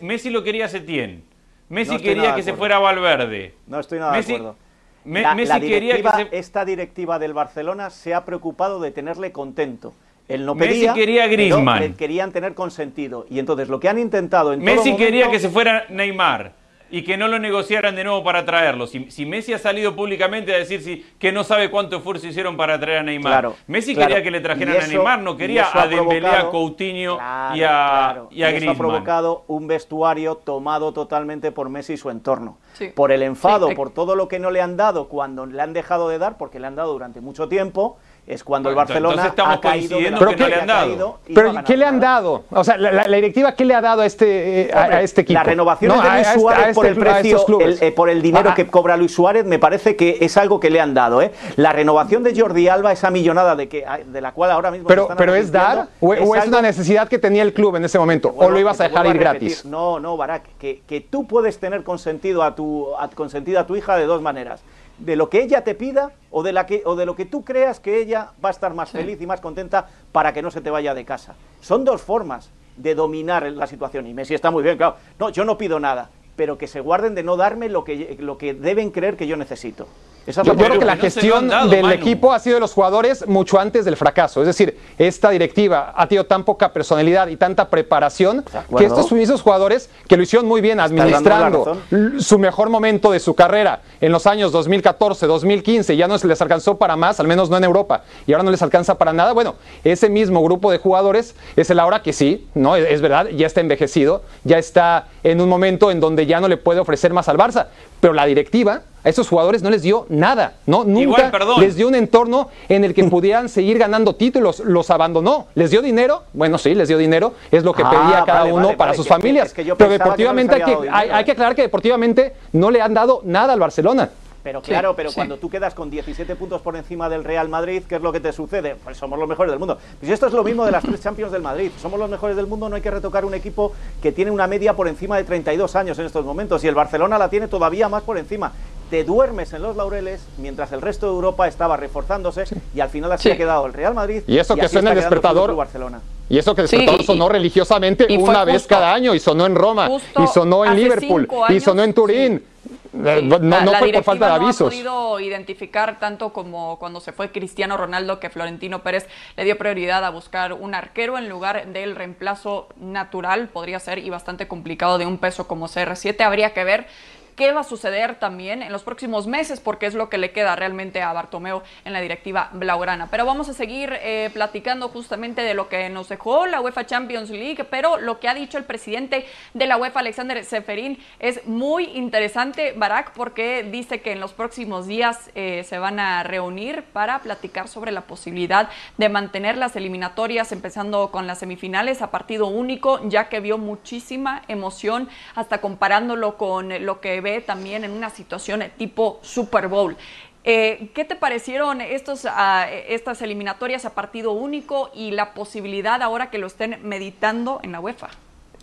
Messi 0.00 0.30
lo 0.30 0.44
quería 0.44 0.68
Setién. 0.68 1.24
Messi 1.68 1.98
quería 1.98 2.36
que 2.36 2.44
se 2.44 2.54
fuera 2.54 2.78
Valverde. 2.78 3.56
No 3.66 3.80
estoy 3.80 3.98
nada 3.98 4.12
de 4.12 4.20
acuerdo. 4.20 4.56
Messi 5.04 5.60
quería 5.60 6.00
que 6.00 6.28
Esta 6.38 6.64
directiva 6.64 7.18
del 7.18 7.34
Barcelona 7.34 7.90
se 7.90 8.14
ha 8.14 8.24
preocupado 8.24 8.78
de 8.78 8.92
tenerle 8.92 9.32
contento. 9.32 9.92
Él 10.28 10.46
no 10.46 10.54
Messi 10.54 10.88
quería 10.94 11.24
a 11.24 11.26
Griezmann. 11.26 11.94
querían 11.94 12.32
tener 12.32 12.54
consentido. 12.54 13.26
Y 13.28 13.38
entonces 13.38 13.68
lo 13.68 13.80
que 13.80 13.88
han 13.88 13.98
intentado 13.98 14.52
en 14.52 14.62
Messi 14.62 14.96
quería 14.96 15.30
que 15.30 15.38
se 15.38 15.48
fuera 15.48 15.86
Neymar 15.88 16.62
y 16.92 17.02
que 17.02 17.16
no 17.16 17.26
lo 17.26 17.38
negociaran 17.38 17.96
de 17.96 18.04
nuevo 18.04 18.22
para 18.22 18.44
traerlo. 18.44 18.86
Si, 18.86 19.24
Messi 19.24 19.54
ha 19.54 19.58
salido 19.58 19.96
públicamente 19.96 20.54
a 20.54 20.58
decir 20.58 20.82
si, 20.82 21.04
que 21.18 21.32
no 21.32 21.42
sabe 21.42 21.70
cuánto 21.70 21.96
esfuerzo 21.96 22.26
hicieron 22.26 22.54
para 22.58 22.78
traer 22.78 22.98
a 22.98 23.02
Neymar. 23.02 23.52
Messi 23.66 23.96
quería 23.96 24.22
que 24.22 24.30
le 24.30 24.40
trajeran 24.40 24.78
a 24.78 24.86
Neymar, 24.86 25.20
no 25.20 25.34
quería 25.34 25.68
a 25.72 25.88
Dembélé, 25.88 26.28
a 26.28 26.50
Coutinho 26.50 27.16
y 27.54 27.62
a, 27.62 28.24
y 28.30 28.42
Eso 28.42 28.70
ha 28.70 28.74
provocado 28.74 29.44
un 29.48 29.66
vestuario 29.66 30.36
tomado 30.36 30.92
totalmente 30.92 31.50
por 31.50 31.70
Messi 31.70 31.94
y 31.94 31.96
su 31.96 32.10
entorno. 32.10 32.58
Por 32.94 33.10
el 33.10 33.22
enfado, 33.22 33.70
por 33.74 33.90
todo 33.90 34.14
lo 34.14 34.28
que 34.28 34.38
no 34.38 34.50
le 34.50 34.60
han 34.60 34.76
dado 34.76 35.08
cuando 35.08 35.46
le 35.46 35.62
han 35.62 35.72
dejado 35.72 36.10
de 36.10 36.18
dar, 36.18 36.36
porque 36.36 36.60
le 36.60 36.66
han 36.66 36.76
dado 36.76 36.92
durante 36.92 37.22
mucho 37.22 37.48
tiempo 37.48 37.96
es 38.24 38.44
cuando 38.44 38.68
el 38.70 38.76
Barcelona 38.76 39.34
ha 39.36 39.60
caído 39.60 39.98
pero 40.18 40.36
que 40.36 40.48
le 40.48 40.54
han 40.54 40.66
dado. 40.66 41.18
Pero 41.34 41.64
¿qué 41.64 41.76
le 41.76 41.84
han 41.84 41.98
dado? 41.98 42.44
O 42.50 42.62
sea, 42.62 42.76
la, 42.76 43.04
directiva 43.04 43.54
¿qué 43.54 43.64
le 43.64 43.74
ha 43.74 43.80
dado 43.80 44.02
a 44.02 44.06
este 44.06 44.62
eh, 44.62 44.70
a, 44.72 45.02
este 45.02 45.22
equipo? 45.22 45.38
La 45.38 45.44
renovación 45.44 46.00
de 46.00 46.10
Luis 46.10 46.26
este- 46.26 46.40
Suárez 46.40 46.66
este 46.68 46.74
por 46.74 46.86
el 46.86 46.96
precio, 46.96 47.46
eh, 47.80 47.92
por 47.92 48.10
el 48.10 48.22
dinero 48.22 48.54
que 48.54 48.66
cobra 48.68 48.96
Luis 48.96 49.12
Suárez, 49.12 49.44
me 49.44 49.58
parece 49.58 49.96
que 49.96 50.18
es 50.20 50.36
algo 50.36 50.60
que 50.60 50.70
le 50.70 50.80
han 50.80 50.94
dado. 50.94 51.20
¿eh? 51.20 51.32
La 51.56 51.72
renovación 51.72 52.22
de 52.22 52.38
Jordi 52.38 52.68
Alba, 52.68 52.92
esa 52.92 53.10
millonada 53.10 53.56
de 53.56 53.68
que 53.68 53.84
de 54.06 54.20
la 54.20 54.32
cual 54.32 54.52
ahora 54.52 54.70
mismo. 54.70 54.86
Pero, 54.86 55.08
pero 55.16 55.34
es 55.34 55.50
dar 55.50 55.88
o 56.00 56.14
es, 56.14 56.46
una 56.46 56.62
necesidad 56.62 57.08
que 57.08 57.18
tenía 57.18 57.42
el 57.42 57.52
club 57.52 57.76
en 57.76 57.84
ese 57.84 57.98
momento 57.98 58.32
o 58.36 58.48
lo 58.48 58.58
ibas 58.58 58.80
a 58.80 58.84
dejar 58.84 59.06
ir 59.06 59.18
gratis. 59.18 59.64
No, 59.64 59.98
no, 59.98 60.16
Barak, 60.16 60.44
que, 60.58 60.82
que 60.86 61.00
tú 61.00 61.26
puedes 61.26 61.58
tener 61.58 61.82
consentido 61.82 62.42
a 62.42 62.54
tu 62.54 62.94
a, 62.96 63.08
consentido 63.08 63.58
a 63.58 63.66
tu 63.66 63.74
hija 63.74 63.96
de 63.96 64.06
dos 64.06 64.22
maneras 64.22 64.62
de 65.04 65.16
lo 65.16 65.28
que 65.28 65.42
ella 65.42 65.64
te 65.64 65.74
pida 65.74 66.12
o 66.30 66.42
de, 66.42 66.52
la 66.52 66.66
que, 66.66 66.82
o 66.84 66.96
de 66.96 67.06
lo 67.06 67.16
que 67.16 67.26
tú 67.26 67.44
creas 67.44 67.80
que 67.80 67.98
ella 67.98 68.32
va 68.42 68.48
a 68.48 68.52
estar 68.52 68.72
más 68.74 68.90
feliz 68.90 69.20
y 69.20 69.26
más 69.26 69.40
contenta 69.40 69.88
para 70.12 70.32
que 70.32 70.42
no 70.42 70.50
se 70.50 70.60
te 70.60 70.70
vaya 70.70 70.94
de 70.94 71.04
casa. 71.04 71.34
Son 71.60 71.84
dos 71.84 72.02
formas 72.02 72.50
de 72.76 72.94
dominar 72.94 73.50
la 73.50 73.66
situación. 73.66 74.06
Y 74.06 74.14
Messi 74.14 74.34
está 74.34 74.50
muy 74.50 74.62
bien, 74.62 74.76
claro. 74.76 74.96
No, 75.18 75.30
yo 75.30 75.44
no 75.44 75.58
pido 75.58 75.80
nada, 75.80 76.10
pero 76.36 76.56
que 76.56 76.66
se 76.66 76.80
guarden 76.80 77.14
de 77.14 77.22
no 77.22 77.36
darme 77.36 77.68
lo 77.68 77.84
que, 77.84 78.16
lo 78.20 78.38
que 78.38 78.54
deben 78.54 78.90
creer 78.90 79.16
que 79.16 79.26
yo 79.26 79.36
necesito. 79.36 79.88
Yo 80.26 80.54
creo 80.54 80.78
que 80.78 80.84
la 80.84 80.96
gestión 80.96 81.48
del 81.68 81.90
equipo 81.92 82.32
ha 82.32 82.38
sido 82.38 82.54
de 82.54 82.60
los 82.60 82.72
jugadores 82.72 83.26
mucho 83.26 83.58
antes 83.58 83.84
del 83.84 83.96
fracaso. 83.96 84.40
Es 84.40 84.46
decir, 84.46 84.78
esta 84.98 85.30
directiva 85.30 85.92
ha 85.96 86.06
tenido 86.06 86.26
tan 86.26 86.44
poca 86.44 86.72
personalidad 86.72 87.28
y 87.28 87.36
tanta 87.36 87.68
preparación 87.68 88.44
que 88.76 88.84
estos 88.84 89.10
mismos 89.12 89.42
jugadores 89.42 89.90
que 90.08 90.16
lo 90.16 90.22
hicieron 90.22 90.46
muy 90.46 90.60
bien 90.60 90.80
administrando 90.80 91.78
su 92.18 92.38
mejor 92.38 92.70
momento 92.70 93.10
de 93.10 93.20
su 93.20 93.34
carrera 93.34 93.80
en 94.00 94.12
los 94.12 94.26
años 94.26 94.52
2014, 94.52 95.26
2015, 95.26 95.96
ya 95.96 96.08
no 96.08 96.18
se 96.18 96.26
les 96.26 96.40
alcanzó 96.40 96.76
para 96.76 96.96
más, 96.96 97.20
al 97.20 97.26
menos 97.26 97.50
no 97.50 97.56
en 97.56 97.64
Europa, 97.64 98.02
y 98.26 98.32
ahora 98.32 98.44
no 98.44 98.50
les 98.50 98.62
alcanza 98.62 98.98
para 98.98 99.12
nada. 99.12 99.32
Bueno, 99.32 99.56
ese 99.84 100.08
mismo 100.08 100.42
grupo 100.42 100.70
de 100.70 100.78
jugadores 100.78 101.34
es 101.56 101.70
el 101.70 101.78
ahora 101.78 102.02
que 102.02 102.12
sí, 102.12 102.48
¿no? 102.54 102.76
Es 102.76 103.00
verdad, 103.00 103.28
ya 103.28 103.46
está 103.46 103.60
envejecido, 103.60 104.22
ya 104.44 104.58
está 104.58 105.08
en 105.22 105.40
un 105.40 105.48
momento 105.48 105.90
en 105.90 106.00
donde 106.00 106.26
ya 106.26 106.40
no 106.40 106.48
le 106.48 106.56
puede 106.56 106.80
ofrecer 106.80 107.12
más 107.12 107.28
al 107.28 107.38
Barça, 107.38 107.66
pero 108.00 108.12
la 108.12 108.26
directiva 108.26 108.82
a 109.04 109.08
esos 109.08 109.28
jugadores 109.28 109.62
no 109.62 109.70
les 109.70 109.82
dio 109.82 110.06
nada, 110.08 110.54
¿no? 110.66 110.84
Nunca 110.84 111.30
les 111.58 111.76
dio 111.76 111.88
un 111.88 111.94
entorno 111.94 112.48
en 112.68 112.84
el 112.84 112.94
que 112.94 113.04
pudieran 113.04 113.48
seguir 113.48 113.78
ganando 113.78 114.14
títulos, 114.14 114.60
los 114.60 114.90
abandonó. 114.90 115.46
¿Les 115.54 115.70
dio 115.70 115.82
dinero? 115.82 116.22
Bueno, 116.32 116.58
sí, 116.58 116.74
les 116.74 116.88
dio 116.88 116.98
dinero, 116.98 117.34
es 117.50 117.64
lo 117.64 117.72
que 117.72 117.82
ah, 117.84 117.90
pedía 117.90 118.24
cada 118.24 118.44
uno 118.44 118.76
para 118.76 118.94
sus 118.94 119.06
familias. 119.06 119.52
pero 119.54 119.90
deportivamente 119.90 120.54
hay, 120.54 120.62
que, 120.62 120.88
hay, 120.90 121.24
que 121.24 121.32
aclarar 121.32 121.54
que 121.54 121.62
deportivamente 121.62 122.34
no 122.52 122.70
le 122.70 122.80
han 122.80 122.94
dado 122.94 123.20
nada 123.24 123.52
al 123.52 123.60
Barcelona. 123.60 124.10
Pero 124.42 124.60
claro, 124.60 124.96
pero 124.96 125.12
cuando 125.12 125.36
tú 125.36 125.48
quedas 125.48 125.74
con 125.74 125.90
17 125.90 126.34
puntos 126.36 126.60
por 126.62 126.76
encima 126.76 127.08
del 127.08 127.22
Real 127.22 127.48
Madrid, 127.48 127.82
¿qué 127.88 127.96
es 127.96 128.02
lo 128.02 128.12
que 128.12 128.20
te 128.20 128.32
sucede? 128.32 128.76
Pues 128.82 128.96
somos 128.96 129.18
los 129.18 129.28
mejores 129.28 129.52
del 129.52 129.58
mundo. 129.58 129.78
Pues 130.00 130.10
esto 130.10 130.26
es 130.26 130.32
lo 130.32 130.42
mismo 130.42 130.64
de 130.64 130.72
las 130.72 130.82
tres 130.82 131.00
Champions 131.00 131.32
del 131.32 131.42
Madrid. 131.42 131.70
Somos 131.80 131.98
los 131.98 132.10
mejores 132.10 132.36
del 132.36 132.46
mundo, 132.46 132.68
no 132.68 132.76
hay 132.76 132.82
que 132.82 132.90
retocar 132.90 133.24
un 133.24 133.34
equipo 133.34 133.72
que 134.02 134.10
tiene 134.10 134.30
una 134.30 134.46
media 134.46 134.74
por 134.74 134.88
encima 134.88 135.16
de 135.16 135.24
32 135.24 135.76
años 135.76 135.98
en 135.98 136.06
estos 136.06 136.24
momentos 136.24 136.64
y 136.64 136.68
el 136.68 136.74
Barcelona 136.74 137.18
la 137.18 137.30
tiene 137.30 137.48
todavía 137.48 137.88
más 137.88 138.02
por 138.02 138.18
encima 138.18 138.52
te 138.92 139.04
duermes 139.04 139.50
en 139.54 139.62
los 139.62 139.74
laureles 139.74 140.20
mientras 140.36 140.70
el 140.72 140.82
resto 140.82 141.06
de 141.06 141.12
Europa 141.12 141.48
estaba 141.48 141.78
reforzándose 141.78 142.44
y 142.74 142.80
al 142.80 142.90
final 142.90 143.10
así 143.10 143.30
ha 143.30 143.38
quedado 143.38 143.64
el 143.64 143.72
Real 143.72 143.94
Madrid 143.94 144.22
y 144.26 144.36
eso 144.36 144.54
que 144.54 144.68
suena 144.68 144.90
el 144.90 144.96
despertador 144.96 145.56
Barcelona. 145.56 146.02
y 146.28 146.36
eso 146.36 146.54
que 146.54 146.60
el 146.60 146.66
despertador 146.68 147.02
sonó 147.02 147.30
religiosamente 147.30 148.06
una 148.18 148.44
vez 148.44 148.66
cada 148.66 148.92
año 148.92 149.14
y 149.14 149.18
sonó 149.18 149.46
en 149.46 149.54
Roma 149.54 149.88
y 150.22 150.26
sonó 150.26 150.66
en 150.66 150.76
Liverpool 150.76 151.26
y 151.48 151.60
sonó 151.60 151.84
en 151.84 151.94
Turín 151.94 152.51
eh, 152.92 153.22
No, 153.22 153.38
no, 153.38 153.72
fue 153.74 153.92
por 153.92 154.04
falta 154.04 154.26
de 154.26 154.32
avisos. 154.32 154.60
No 154.60 154.66
ha 154.66 154.70
podido 154.70 155.20
identificar 155.20 155.98
tanto 155.98 156.32
como 156.32 156.78
cuando 156.78 157.00
se 157.00 157.12
fue 157.12 157.30
Cristiano 157.32 157.76
Ronaldo 157.76 158.20
que 158.20 158.30
Florentino 158.30 158.82
Pérez 158.82 159.06
le 159.36 159.44
dio 159.44 159.58
prioridad 159.58 160.04
a 160.04 160.10
buscar 160.10 160.52
un 160.52 160.74
arquero 160.74 161.18
en 161.18 161.28
lugar 161.28 161.66
del 161.68 161.96
reemplazo 161.96 162.68
natural, 162.76 163.48
podría 163.48 163.78
ser 163.80 163.98
y 163.98 164.10
bastante 164.10 164.48
complicado 164.48 164.98
de 164.98 165.06
un 165.06 165.18
peso 165.18 165.46
como 165.46 165.68
CR7. 165.68 166.20
Habría 166.22 166.52
que 166.52 166.64
ver 166.64 166.86
qué 167.36 167.52
va 167.52 167.60
a 167.60 167.64
suceder 167.64 168.16
también 168.16 168.62
en 168.62 168.72
los 168.72 168.82
próximos 168.82 169.26
meses, 169.26 169.60
porque 169.60 169.86
es 169.86 169.94
lo 169.94 170.08
que 170.08 170.18
le 170.18 170.32
queda 170.32 170.56
realmente 170.56 171.02
a 171.02 171.12
Bartomeu 171.12 171.62
en 171.84 171.92
la 171.92 172.00
directiva 172.00 172.50
blaugrana. 172.52 173.08
Pero 173.10 173.24
vamos 173.24 173.48
a 173.48 173.54
seguir 173.54 173.92
eh, 174.02 174.30
platicando 174.32 174.88
justamente 174.88 175.42
de 175.42 175.54
lo 175.54 175.68
que 175.68 175.88
nos 175.88 176.08
dejó 176.08 176.46
la 176.46 176.60
UEFA 176.60 176.86
Champions 176.86 177.30
League, 177.30 177.64
pero 177.64 177.98
lo 177.98 178.20
que 178.20 178.28
ha 178.28 178.34
dicho 178.34 178.58
el 178.58 178.64
presidente 178.64 179.26
de 179.54 179.66
la 179.66 179.76
UEFA, 179.76 180.00
Alexander 180.00 180.44
Seferín, 180.44 180.98
es 181.18 181.46
muy 181.46 181.84
interesante, 181.84 182.74
Barak, 182.76 183.12
porque 183.14 183.62
dice 183.62 184.00
que 184.00 184.12
en 184.12 184.20
los 184.20 184.32
próximos 184.32 184.86
días 184.86 185.30
eh, 185.34 185.64
se 185.64 185.78
van 185.78 185.98
a 185.98 186.22
reunir 186.22 186.84
para 186.92 187.20
platicar 187.20 187.68
sobre 187.68 187.92
la 187.92 188.02
posibilidad 188.02 188.68
de 188.98 189.08
mantener 189.08 189.56
las 189.56 189.76
eliminatorias, 189.76 190.52
empezando 190.52 191.10
con 191.10 191.26
las 191.26 191.38
semifinales 191.38 192.02
a 192.02 192.10
partido 192.10 192.46
único, 192.46 193.00
ya 193.08 193.28
que 193.28 193.40
vio 193.40 193.58
muchísima 193.58 194.42
emoción, 194.48 195.08
hasta 195.34 195.60
comparándolo 195.60 196.36
con 196.36 196.84
lo 196.84 197.00
que 197.00 197.21
también 197.40 197.84
en 197.84 197.92
una 197.92 198.10
situación 198.10 198.62
tipo 198.76 199.18
Super 199.22 199.68
Bowl. 199.68 199.96
Eh, 200.44 200.90
¿Qué 200.92 201.04
te 201.04 201.14
parecieron 201.14 201.80
estos, 201.80 202.26
ah, 202.28 202.66
estas 202.88 203.22
eliminatorias 203.22 203.84
a 203.84 203.90
partido 203.90 204.32
único 204.32 204.90
y 204.92 205.12
la 205.12 205.34
posibilidad 205.34 206.02
ahora 206.02 206.30
que 206.30 206.38
lo 206.38 206.48
estén 206.48 206.80
meditando 206.82 207.60
en 207.62 207.72
la 207.72 207.80
UEFA? 207.80 208.08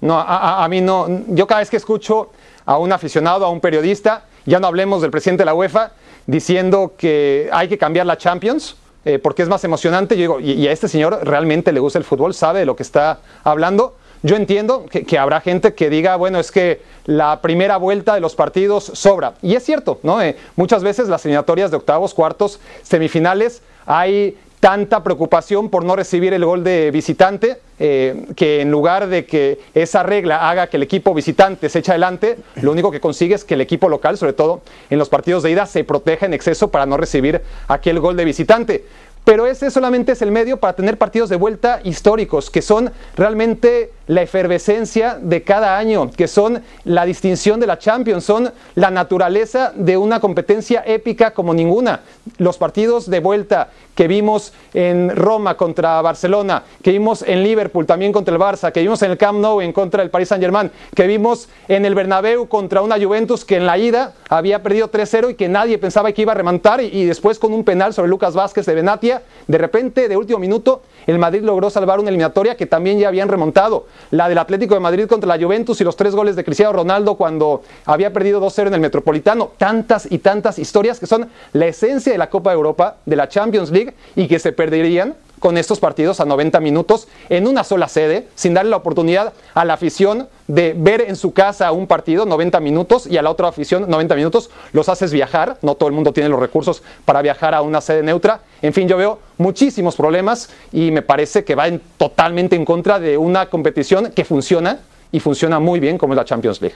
No, 0.01 0.19
a, 0.19 0.65
mí 0.69 0.81
no. 0.81 1.07
Yo 1.27 1.45
cada 1.47 1.59
vez 1.59 1.69
que 1.69 1.77
escucho 1.77 2.31
a 2.65 2.77
un 2.77 2.91
aficionado, 2.91 3.45
a 3.45 3.49
un 3.49 3.59
periodista, 3.59 4.25
ya 4.45 4.59
no 4.59 4.67
hablemos 4.67 5.01
del 5.01 5.11
presidente 5.11 5.41
de 5.41 5.45
la 5.45 5.53
UEFA, 5.53 5.91
diciendo 6.25 6.93
que 6.97 7.49
hay 7.51 7.67
que 7.67 7.77
cambiar 7.77 8.05
la 8.05 8.17
Champions. 8.17 8.75
Eh, 9.05 9.17
porque 9.17 9.41
es 9.41 9.47
más 9.47 9.63
emocionante, 9.63 10.15
yo 10.17 10.21
digo, 10.21 10.39
y 10.41 10.67
a 10.67 10.73
este 10.73 10.89
señor 10.89 11.21
realmente 11.23 11.71
le 11.71 11.79
gusta 11.79 11.97
el 11.97 12.03
fútbol, 12.03 12.33
sabe 12.33 12.59
de 12.59 12.65
lo 12.65 12.75
que 12.75 12.83
está 12.83 13.21
hablando. 13.45 13.95
Yo 14.21 14.35
entiendo 14.35 14.85
que, 14.85 15.17
habrá 15.17 15.39
gente 15.39 15.73
que 15.73 15.89
diga, 15.89 16.17
bueno, 16.17 16.39
es 16.39 16.51
que 16.51 16.81
la 17.05 17.41
primera 17.41 17.77
vuelta 17.77 18.13
de 18.13 18.19
los 18.19 18.35
partidos 18.35 18.91
sobra. 18.93 19.35
Y 19.41 19.55
es 19.55 19.63
cierto, 19.63 19.99
¿no? 20.03 20.21
Eh, 20.21 20.35
muchas 20.57 20.83
veces 20.83 21.07
las 21.07 21.23
eliminatorias 21.25 21.71
de 21.71 21.77
octavos, 21.77 22.13
cuartos, 22.13 22.59
semifinales, 22.83 23.61
hay 23.85 24.37
tanta 24.59 25.03
preocupación 25.03 25.69
por 25.69 25.85
no 25.85 25.95
recibir 25.95 26.33
el 26.33 26.43
gol 26.43 26.65
de 26.65 26.91
visitante, 26.91 27.59
eh, 27.79 28.25
que 28.35 28.59
en 28.59 28.71
lugar 28.71 29.07
de 29.07 29.25
que 29.25 29.57
esa 29.73 30.03
regla 30.03 30.49
haga 30.49 30.67
que 30.67 30.75
el 30.75 30.83
equipo 30.83 31.13
visitante 31.13 31.69
se 31.69 31.79
eche 31.79 31.91
adelante, 31.91 32.37
lo 32.61 32.73
único 32.73 32.91
que 32.91 32.99
consigue 32.99 33.35
es 33.35 33.45
que 33.45 33.53
el 33.53 33.61
equipo 33.61 33.87
local, 33.87 34.17
sobre 34.17 34.33
todo 34.33 34.61
en 34.89 34.99
los 34.99 35.07
partidos 35.07 35.43
de 35.43 35.51
ida, 35.51 35.65
se 35.65 35.85
proteja 35.85 36.25
en 36.25 36.33
exceso 36.33 36.69
para 36.71 36.85
no 36.85 36.97
recibir 36.97 37.41
aquel 37.69 38.01
gol 38.01 38.17
de 38.17 38.25
visitante 38.25 38.83
pero 39.29 39.45
ese 39.45 39.69
solamente 39.69 40.13
es 40.13 40.23
el 40.23 40.31
medio 40.31 40.57
para 40.57 40.73
tener 40.73 40.97
partidos 40.97 41.29
de 41.29 41.35
vuelta 41.35 41.81
históricos, 41.83 42.49
que 42.49 42.63
son 42.63 42.91
realmente 43.15 43.91
la 44.09 44.23
efervescencia 44.23 45.19
de 45.21 45.43
cada 45.43 45.77
año, 45.77 46.09
que 46.09 46.27
son 46.27 46.63
la 46.83 47.05
distinción 47.05 47.59
de 47.59 47.67
la 47.67 47.77
Champions, 47.77 48.23
son 48.23 48.51
la 48.73 48.89
naturaleza 48.89 49.71
de 49.75 49.97
una 49.97 50.19
competencia 50.19 50.83
épica 50.83 51.31
como 51.31 51.53
ninguna. 51.53 52.01
Los 52.39 52.57
partidos 52.57 53.07
de 53.07 53.19
vuelta 53.19 53.69
que 53.93 54.07
vimos 54.07 54.51
en 54.73 55.15
Roma 55.15 55.57
contra 55.57 56.01
Barcelona, 56.01 56.63
que 56.81 56.91
vimos 56.91 57.21
en 57.21 57.43
Liverpool 57.43 57.85
también 57.85 58.11
contra 58.11 58.33
el 58.33 58.41
Barça, 58.41 58.71
que 58.71 58.79
vimos 58.79 59.01
en 59.03 59.11
el 59.11 59.17
Camp 59.17 59.39
Nou 59.39 59.61
en 59.61 59.73
contra 59.73 60.01
del 60.01 60.09
Paris 60.09 60.29
Saint-Germain, 60.29 60.71
que 60.95 61.05
vimos 61.05 61.49
en 61.67 61.85
el 61.85 61.93
Bernabéu 61.93 62.47
contra 62.47 62.81
una 62.81 62.97
Juventus 62.97 63.45
que 63.45 63.57
en 63.57 63.65
la 63.65 63.77
ida 63.77 64.13
había 64.29 64.63
perdido 64.63 64.89
3-0 64.89 65.31
y 65.31 65.35
que 65.35 65.49
nadie 65.49 65.77
pensaba 65.77 66.11
que 66.13 66.21
iba 66.21 66.31
a 66.31 66.35
remontar 66.35 66.81
y, 66.81 67.05
después 67.05 67.37
con 67.37 67.53
un 67.53 67.63
penal 67.63 67.93
sobre 67.93 68.09
Lucas 68.09 68.33
Vázquez 68.33 68.65
de 68.65 68.73
Benatia, 68.73 69.21
de 69.47 69.57
repente 69.57 70.07
de 70.07 70.17
último 70.17 70.39
minuto 70.39 70.81
el 71.05 71.19
Madrid 71.19 71.41
logró 71.43 71.69
salvar 71.69 71.99
una 71.99 72.09
eliminatoria 72.09 72.55
que 72.55 72.65
también 72.65 72.99
ya 72.99 73.09
habían 73.09 73.27
remontado, 73.27 73.85
la 74.11 74.29
del 74.29 74.37
Atlético 74.37 74.73
de 74.73 74.79
Madrid 74.79 75.07
contra 75.07 75.27
la 75.27 75.43
Juventus 75.43 75.79
y 75.81 75.83
los 75.83 75.95
tres 75.95 76.15
goles 76.15 76.35
de 76.35 76.43
Cristiano 76.43 76.73
Ronaldo 76.73 77.15
cuando 77.15 77.63
había 77.85 78.11
perdido 78.11 78.41
2-0 78.41 78.67
en 78.67 78.73
el 78.75 78.79
Metropolitano, 78.79 79.51
tantas 79.57 80.11
y 80.11 80.19
tantas 80.19 80.59
historias 80.59 80.99
que 80.99 81.07
son 81.07 81.29
la 81.53 81.67
esencia 81.67 82.11
de 82.11 82.17
la 82.17 82.29
Copa 82.29 82.51
de 82.51 82.55
Europa, 82.55 82.97
de 83.05 83.15
la 83.15 83.27
Champions 83.27 83.71
League 83.71 83.93
y 84.15 84.27
que 84.27 84.39
se 84.39 84.51
perderían 84.51 85.15
con 85.39 85.57
estos 85.57 85.79
partidos 85.79 86.19
a 86.19 86.25
90 86.25 86.59
minutos 86.59 87.07
en 87.29 87.47
una 87.47 87.63
sola 87.63 87.87
sede, 87.87 88.27
sin 88.35 88.53
darle 88.53 88.71
la 88.71 88.77
oportunidad 88.77 89.33
a 89.53 89.65
la 89.65 89.73
afición 89.73 90.27
de 90.47 90.73
ver 90.77 91.01
en 91.01 91.15
su 91.15 91.33
casa 91.33 91.71
un 91.71 91.87
partido 91.87 92.25
90 92.25 92.59
minutos 92.59 93.07
y 93.07 93.17
a 93.17 93.21
la 93.21 93.29
otra 93.29 93.47
afición 93.47 93.89
90 93.89 94.15
minutos, 94.15 94.49
los 94.73 94.89
haces 94.89 95.11
viajar, 95.11 95.57
no 95.61 95.75
todo 95.75 95.89
el 95.89 95.95
mundo 95.95 96.13
tiene 96.13 96.29
los 96.29 96.39
recursos 96.39 96.83
para 97.05 97.21
viajar 97.21 97.53
a 97.53 97.61
una 97.61 97.81
sede 97.81 98.03
neutra. 98.03 98.41
En 98.61 98.73
fin, 98.73 98.87
yo 98.87 98.97
veo 98.97 99.19
muchísimos 99.37 99.95
problemas 99.95 100.49
y 100.71 100.91
me 100.91 101.01
parece 101.01 101.43
que 101.43 101.55
va 101.55 101.69
totalmente 101.97 102.55
en 102.55 102.65
contra 102.65 102.99
de 102.99 103.17
una 103.17 103.47
competición 103.47 104.11
que 104.11 104.25
funciona 104.25 104.79
y 105.11 105.19
funciona 105.19 105.59
muy 105.59 105.79
bien 105.79 105.97
como 105.97 106.13
es 106.13 106.17
la 106.17 106.25
Champions 106.25 106.61
League. 106.61 106.75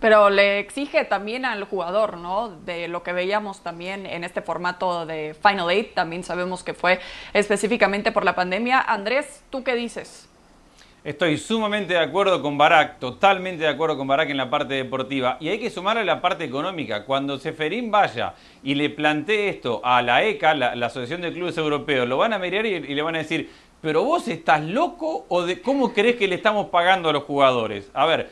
Pero 0.00 0.30
le 0.30 0.60
exige 0.60 1.04
también 1.04 1.44
al 1.44 1.64
jugador, 1.64 2.18
¿no? 2.18 2.50
De 2.64 2.86
lo 2.86 3.02
que 3.02 3.12
veíamos 3.12 3.62
también 3.62 4.06
en 4.06 4.22
este 4.22 4.42
formato 4.42 5.06
de 5.06 5.34
Final 5.42 5.70
Eight, 5.70 5.94
también 5.94 6.22
sabemos 6.22 6.62
que 6.62 6.74
fue 6.74 7.00
específicamente 7.32 8.12
por 8.12 8.24
la 8.24 8.36
pandemia. 8.36 8.80
Andrés, 8.80 9.42
¿tú 9.50 9.64
qué 9.64 9.74
dices? 9.74 10.28
Estoy 11.04 11.38
sumamente 11.38 11.94
de 11.94 12.00
acuerdo 12.00 12.42
con 12.42 12.58
Barak, 12.58 12.98
totalmente 12.98 13.62
de 13.62 13.68
acuerdo 13.70 13.96
con 13.96 14.06
Barak 14.06 14.30
en 14.30 14.36
la 14.36 14.50
parte 14.50 14.74
deportiva. 14.74 15.36
Y 15.40 15.48
hay 15.48 15.58
que 15.58 15.70
sumarle 15.70 16.04
la 16.04 16.20
parte 16.20 16.44
económica. 16.44 17.04
Cuando 17.04 17.38
Seferín 17.38 17.90
vaya 17.90 18.34
y 18.62 18.74
le 18.74 18.90
plantee 18.90 19.48
esto 19.48 19.80
a 19.84 20.02
la 20.02 20.22
ECA, 20.24 20.54
la, 20.54 20.86
Asociación 20.86 21.22
de 21.22 21.32
Clubes 21.32 21.56
Europeos, 21.56 22.06
lo 22.06 22.18
van 22.18 22.32
a 22.32 22.38
mirar 22.38 22.66
y, 22.66 22.74
y, 22.74 22.94
le 22.94 23.02
van 23.02 23.14
a 23.14 23.18
decir, 23.18 23.48
pero 23.80 24.02
vos 24.02 24.26
estás 24.26 24.60
loco 24.62 25.24
o 25.28 25.42
de 25.42 25.62
cómo 25.62 25.94
crees 25.94 26.16
que 26.16 26.26
le 26.26 26.34
estamos 26.34 26.66
pagando 26.66 27.08
a 27.08 27.12
los 27.12 27.22
jugadores. 27.22 27.90
A 27.94 28.04
ver, 28.04 28.28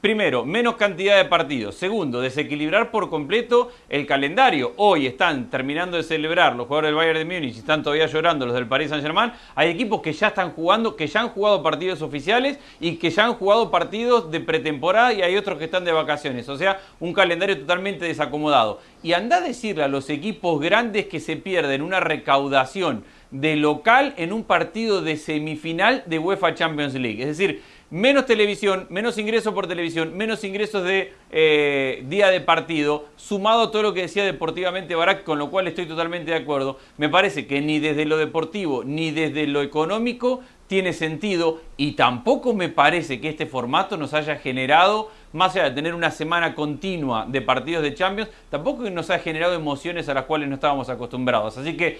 Primero, 0.00 0.44
menos 0.44 0.76
cantidad 0.76 1.16
de 1.16 1.24
partidos. 1.24 1.74
Segundo, 1.74 2.20
desequilibrar 2.20 2.90
por 2.90 3.08
completo 3.08 3.70
el 3.88 4.06
calendario. 4.06 4.72
Hoy 4.76 5.06
están 5.06 5.50
terminando 5.50 5.96
de 5.96 6.02
celebrar 6.02 6.54
los 6.54 6.66
jugadores 6.66 6.88
del 6.88 6.96
Bayern 6.96 7.18
de 7.18 7.24
Múnich 7.24 7.56
y 7.56 7.58
están 7.58 7.82
todavía 7.82 8.06
llorando 8.06 8.46
los 8.46 8.54
del 8.54 8.66
Paris 8.66 8.90
Saint-Germain. 8.90 9.32
Hay 9.54 9.70
equipos 9.70 10.00
que 10.00 10.12
ya 10.12 10.28
están 10.28 10.52
jugando, 10.52 10.96
que 10.96 11.06
ya 11.06 11.20
han 11.20 11.30
jugado 11.30 11.62
partidos 11.62 12.02
oficiales 12.02 12.58
y 12.78 12.96
que 12.96 13.10
ya 13.10 13.24
han 13.24 13.34
jugado 13.34 13.70
partidos 13.70 14.30
de 14.30 14.40
pretemporada 14.40 15.12
y 15.12 15.22
hay 15.22 15.36
otros 15.36 15.58
que 15.58 15.64
están 15.64 15.84
de 15.84 15.92
vacaciones. 15.92 16.48
O 16.48 16.56
sea, 16.56 16.80
un 16.98 17.12
calendario 17.12 17.58
totalmente 17.58 18.04
desacomodado. 18.04 18.80
Y 19.02 19.14
anda 19.14 19.38
a 19.38 19.40
decirle 19.40 19.84
a 19.84 19.88
los 19.88 20.10
equipos 20.10 20.60
grandes 20.60 21.06
que 21.06 21.20
se 21.20 21.36
pierden 21.36 21.82
una 21.82 22.00
recaudación 22.00 23.04
de 23.30 23.56
local 23.56 24.14
en 24.16 24.32
un 24.32 24.44
partido 24.44 25.02
de 25.02 25.16
semifinal 25.16 26.02
de 26.06 26.18
UEFA 26.18 26.54
Champions 26.54 26.94
League. 26.94 27.22
Es 27.22 27.38
decir, 27.38 27.62
menos 27.90 28.26
televisión, 28.26 28.86
menos 28.88 29.18
ingresos 29.18 29.52
por 29.52 29.66
televisión, 29.66 30.16
menos 30.16 30.44
ingresos 30.44 30.84
de 30.84 31.12
eh, 31.30 32.04
día 32.06 32.28
de 32.28 32.40
partido, 32.40 33.06
sumado 33.16 33.62
a 33.62 33.70
todo 33.70 33.82
lo 33.82 33.94
que 33.94 34.02
decía 34.02 34.24
deportivamente 34.24 34.94
Barak, 34.94 35.24
con 35.24 35.38
lo 35.38 35.50
cual 35.50 35.66
estoy 35.66 35.86
totalmente 35.86 36.30
de 36.30 36.36
acuerdo, 36.36 36.78
me 36.98 37.08
parece 37.08 37.46
que 37.46 37.60
ni 37.60 37.80
desde 37.80 38.04
lo 38.04 38.16
deportivo 38.16 38.84
ni 38.84 39.10
desde 39.10 39.46
lo 39.46 39.60
económico 39.60 40.40
tiene 40.68 40.92
sentido 40.92 41.60
y 41.76 41.92
tampoco 41.92 42.54
me 42.54 42.68
parece 42.68 43.20
que 43.20 43.28
este 43.28 43.46
formato 43.46 43.96
nos 43.96 44.14
haya 44.14 44.36
generado, 44.36 45.10
más 45.32 45.56
allá 45.56 45.64
de 45.64 45.72
tener 45.72 45.96
una 45.96 46.12
semana 46.12 46.54
continua 46.54 47.26
de 47.28 47.42
partidos 47.42 47.82
de 47.82 47.92
Champions, 47.92 48.30
tampoco 48.50 48.88
nos 48.88 49.10
ha 49.10 49.18
generado 49.18 49.54
emociones 49.54 50.08
a 50.08 50.14
las 50.14 50.26
cuales 50.26 50.48
no 50.48 50.54
estábamos 50.54 50.88
acostumbrados. 50.88 51.58
Así 51.58 51.76
que 51.76 51.98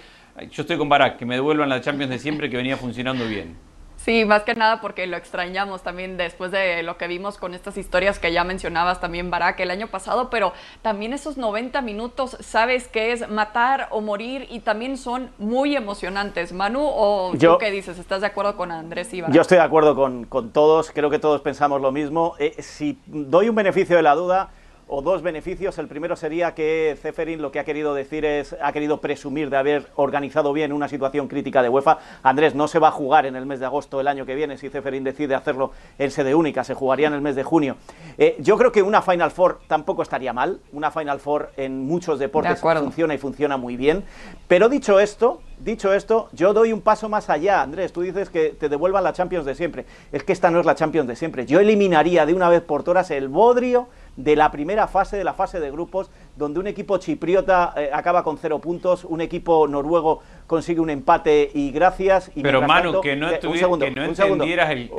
yo 0.51 0.61
estoy 0.61 0.77
con 0.77 0.87
Barak, 0.87 1.17
que 1.17 1.25
me 1.25 1.35
devuelvan 1.35 1.67
la 1.67 1.81
Champions 1.81 2.11
de 2.11 2.19
siempre 2.19 2.49
que 2.49 2.55
venía 2.55 2.77
funcionando 2.77 3.27
bien. 3.27 3.70
Sí, 4.03 4.25
más 4.25 4.41
que 4.41 4.55
nada 4.55 4.81
porque 4.81 5.05
lo 5.05 5.15
extrañamos 5.15 5.83
también 5.83 6.17
después 6.17 6.49
de 6.49 6.81
lo 6.81 6.97
que 6.97 7.07
vimos 7.07 7.37
con 7.37 7.53
estas 7.53 7.77
historias 7.77 8.17
que 8.17 8.33
ya 8.33 8.43
mencionabas 8.43 8.99
también, 8.99 9.29
Barak, 9.29 9.59
el 9.59 9.69
año 9.69 9.87
pasado, 9.87 10.31
pero 10.31 10.53
también 10.81 11.13
esos 11.13 11.37
90 11.37 11.81
minutos, 11.81 12.35
sabes 12.39 12.87
que 12.87 13.11
es 13.11 13.29
matar 13.29 13.89
o 13.91 14.01
morir 14.01 14.47
y 14.49 14.61
también 14.61 14.97
son 14.97 15.29
muy 15.37 15.75
emocionantes. 15.75 16.51
Manu, 16.51 16.81
¿o 16.83 17.33
tú 17.39 17.57
qué 17.59 17.69
dices? 17.69 17.99
¿Estás 17.99 18.21
de 18.21 18.27
acuerdo 18.27 18.57
con 18.57 18.71
Andrés 18.71 19.13
y 19.13 19.21
Barak? 19.21 19.35
Yo 19.35 19.41
estoy 19.41 19.57
de 19.57 19.63
acuerdo 19.63 19.95
con, 19.95 20.51
todos, 20.51 20.89
creo 20.91 21.11
que 21.11 21.19
todos 21.19 21.41
pensamos 21.41 21.79
lo 21.79 21.91
mismo. 21.91 22.33
Eh, 22.39 22.55
si 22.63 22.99
doy 23.05 23.49
un 23.49 23.55
beneficio 23.55 23.95
de 23.95 24.01
la 24.01 24.15
duda, 24.15 24.49
o 24.93 25.01
dos 25.01 25.21
beneficios. 25.21 25.77
El 25.77 25.87
primero 25.87 26.17
sería 26.17 26.53
que 26.53 26.97
Ceferin 27.01 27.41
lo 27.41 27.49
que 27.49 27.59
ha 27.59 27.63
querido 27.63 27.93
decir 27.93 28.25
es, 28.25 28.57
ha 28.61 28.73
querido 28.73 28.99
presumir 28.99 29.49
de 29.49 29.55
haber 29.55 29.87
organizado 29.95 30.51
bien 30.51 30.73
una 30.73 30.89
situación 30.89 31.29
crítica 31.29 31.63
de 31.63 31.69
UEFA. 31.69 31.99
Andrés, 32.23 32.55
no 32.55 32.67
se 32.67 32.77
va 32.77 32.89
a 32.89 32.91
jugar 32.91 33.25
en 33.25 33.37
el 33.37 33.45
mes 33.45 33.61
de 33.61 33.65
agosto 33.65 34.01
el 34.01 34.09
año 34.09 34.25
que 34.25 34.35
viene 34.35 34.57
si 34.57 34.67
Ceferin 34.67 35.05
decide 35.05 35.33
hacerlo 35.33 35.71
en 35.97 36.11
sede 36.11 36.35
única, 36.35 36.65
se 36.65 36.73
jugaría 36.73 37.07
en 37.07 37.13
el 37.13 37.21
mes 37.21 37.37
de 37.37 37.43
junio. 37.43 37.77
Eh, 38.17 38.35
yo 38.39 38.57
creo 38.57 38.73
que 38.73 38.81
una 38.81 39.01
Final 39.01 39.31
Four 39.31 39.61
tampoco 39.65 40.01
estaría 40.01 40.33
mal. 40.33 40.59
Una 40.73 40.91
Final 40.91 41.21
Four 41.21 41.51
en 41.55 41.87
muchos 41.87 42.19
deportes 42.19 42.59
funciona 42.59 43.13
y 43.13 43.17
funciona 43.17 43.55
muy 43.55 43.77
bien. 43.77 44.03
Pero 44.49 44.67
dicho 44.67 44.99
esto, 44.99 45.41
dicho 45.57 45.93
esto, 45.93 46.27
yo 46.33 46.51
doy 46.51 46.73
un 46.73 46.81
paso 46.81 47.07
más 47.07 47.29
allá, 47.29 47.61
Andrés. 47.61 47.93
Tú 47.93 48.01
dices 48.01 48.29
que 48.29 48.49
te 48.49 48.67
devuelvan 48.67 49.05
la 49.05 49.13
Champions 49.13 49.45
de 49.45 49.55
siempre. 49.55 49.85
Es 50.11 50.23
que 50.23 50.33
esta 50.33 50.51
no 50.51 50.59
es 50.59 50.65
la 50.65 50.75
Champions 50.75 51.07
de 51.07 51.15
siempre. 51.15 51.45
Yo 51.45 51.61
eliminaría 51.61 52.25
de 52.25 52.33
una 52.33 52.49
vez 52.49 52.61
por 52.61 52.83
todas 52.83 53.09
el 53.11 53.29
bodrio 53.29 53.87
de 54.15 54.35
la 54.35 54.51
primera 54.51 54.87
fase, 54.87 55.17
de 55.17 55.23
la 55.23 55.33
fase 55.33 55.59
de 55.59 55.71
grupos, 55.71 56.09
donde 56.35 56.59
un 56.59 56.67
equipo 56.67 56.97
chipriota 56.97 57.73
eh, 57.75 57.89
acaba 57.93 58.23
con 58.23 58.37
cero 58.37 58.59
puntos, 58.59 59.05
un 59.05 59.21
equipo 59.21 59.67
noruego 59.67 60.21
consigue 60.47 60.79
un 60.79 60.89
empate 60.89 61.49
y 61.53 61.71
gracias. 61.71 62.31
Y 62.35 62.41
pero 62.43 62.61
Manu, 62.61 63.01
que 63.01 63.15
no, 63.15 63.29
eh, 63.29 63.39
entendieras 63.41 64.71
el, 64.71 64.89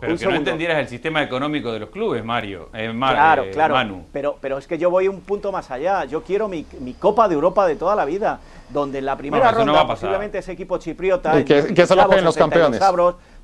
pero 0.00 0.16
que 0.16 0.26
no 0.26 0.34
entendieras 0.34 0.78
el 0.78 0.88
sistema 0.88 1.22
económico 1.22 1.72
de 1.72 1.78
los 1.78 1.90
clubes, 1.90 2.24
Mario. 2.24 2.70
Eh, 2.72 2.92
claro, 2.96 3.44
claro. 3.52 4.00
Pero, 4.12 4.38
pero 4.40 4.58
es 4.58 4.66
que 4.66 4.78
yo 4.78 4.90
voy 4.90 5.08
un 5.08 5.20
punto 5.20 5.52
más 5.52 5.70
allá. 5.70 6.06
Yo 6.06 6.22
quiero 6.22 6.48
mi, 6.48 6.64
Copa 6.98 7.28
de 7.28 7.34
Europa 7.34 7.66
de 7.66 7.76
toda 7.76 7.94
la 7.94 8.04
vida, 8.04 8.40
donde 8.70 8.98
en 8.98 9.06
la 9.06 9.16
primera 9.16 9.52
ronda 9.52 9.86
posiblemente 9.86 10.38
ese 10.38 10.52
equipo 10.52 10.78
chipriota, 10.78 11.44
que, 11.44 11.74
que, 11.74 11.86
los 12.22 12.36
campeones. 12.36 12.80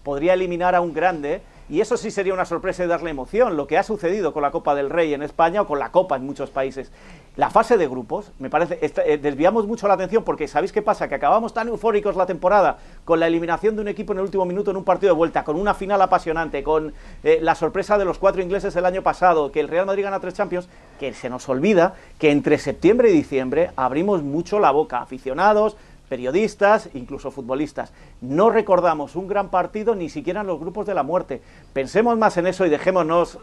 podría 0.02 0.32
eliminar 0.32 0.74
a 0.74 0.80
un 0.80 0.94
grande 0.94 1.42
y 1.68 1.80
eso 1.80 1.96
sí 1.96 2.10
sería 2.10 2.34
una 2.34 2.44
sorpresa 2.44 2.84
y 2.84 2.86
darle 2.86 3.10
emoción, 3.10 3.56
lo 3.56 3.66
que 3.66 3.78
ha 3.78 3.82
sucedido 3.82 4.32
con 4.32 4.42
la 4.42 4.50
Copa 4.50 4.74
del 4.74 4.90
Rey 4.90 5.14
en 5.14 5.22
España 5.22 5.62
o 5.62 5.66
con 5.66 5.78
la 5.78 5.90
Copa 5.90 6.16
en 6.16 6.24
muchos 6.24 6.50
países. 6.50 6.92
La 7.36 7.50
fase 7.50 7.76
de 7.76 7.86
grupos, 7.86 8.32
me 8.38 8.48
parece, 8.48 8.78
eh, 8.80 9.18
desviamos 9.18 9.66
mucho 9.66 9.88
la 9.88 9.94
atención 9.94 10.24
porque 10.24 10.48
¿sabéis 10.48 10.72
qué 10.72 10.80
pasa? 10.80 11.08
Que 11.08 11.16
acabamos 11.16 11.52
tan 11.52 11.68
eufóricos 11.68 12.16
la 12.16 12.24
temporada 12.24 12.78
con 13.04 13.20
la 13.20 13.26
eliminación 13.26 13.74
de 13.74 13.82
un 13.82 13.88
equipo 13.88 14.12
en 14.12 14.20
el 14.20 14.24
último 14.24 14.44
minuto 14.46 14.70
en 14.70 14.78
un 14.78 14.84
partido 14.84 15.12
de 15.12 15.18
vuelta, 15.18 15.44
con 15.44 15.56
una 15.56 15.74
final 15.74 16.00
apasionante, 16.00 16.62
con 16.62 16.94
eh, 17.24 17.38
la 17.42 17.54
sorpresa 17.54 17.98
de 17.98 18.04
los 18.04 18.18
cuatro 18.18 18.42
ingleses 18.42 18.74
el 18.76 18.86
año 18.86 19.02
pasado, 19.02 19.52
que 19.52 19.60
el 19.60 19.68
Real 19.68 19.86
Madrid 19.86 20.04
gana 20.04 20.20
tres 20.20 20.34
Champions, 20.34 20.68
que 20.98 21.12
se 21.12 21.28
nos 21.28 21.48
olvida 21.48 21.94
que 22.18 22.30
entre 22.30 22.58
septiembre 22.58 23.10
y 23.10 23.12
diciembre 23.12 23.70
abrimos 23.76 24.22
mucho 24.22 24.58
la 24.58 24.70
boca, 24.70 25.00
aficionados, 25.00 25.76
periodistas, 26.08 26.88
incluso 26.94 27.30
futbolistas. 27.30 27.92
No 28.20 28.50
recordamos 28.50 29.16
un 29.16 29.28
gran 29.28 29.50
partido 29.50 29.94
ni 29.94 30.08
siquiera 30.08 30.40
en 30.40 30.46
los 30.46 30.60
grupos 30.60 30.86
de 30.86 30.94
la 30.94 31.02
muerte. 31.02 31.42
Pensemos 31.72 32.16
más 32.16 32.36
en 32.36 32.46
eso 32.46 32.64
y 32.64 32.68
dejémonos, 32.68 33.38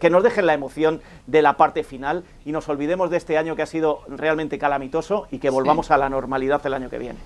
que 0.00 0.10
nos 0.10 0.22
dejen 0.22 0.46
la 0.46 0.54
emoción 0.54 1.00
de 1.26 1.42
la 1.42 1.56
parte 1.56 1.84
final 1.84 2.24
y 2.44 2.52
nos 2.52 2.68
olvidemos 2.68 3.10
de 3.10 3.16
este 3.16 3.38
año 3.38 3.56
que 3.56 3.62
ha 3.62 3.66
sido 3.66 4.02
realmente 4.08 4.58
calamitoso 4.58 5.26
y 5.30 5.38
que 5.38 5.50
volvamos 5.50 5.90
a 5.90 5.98
la 5.98 6.08
normalidad 6.08 6.64
el 6.66 6.74
año 6.74 6.90
que 6.90 6.98
viene. 6.98 7.18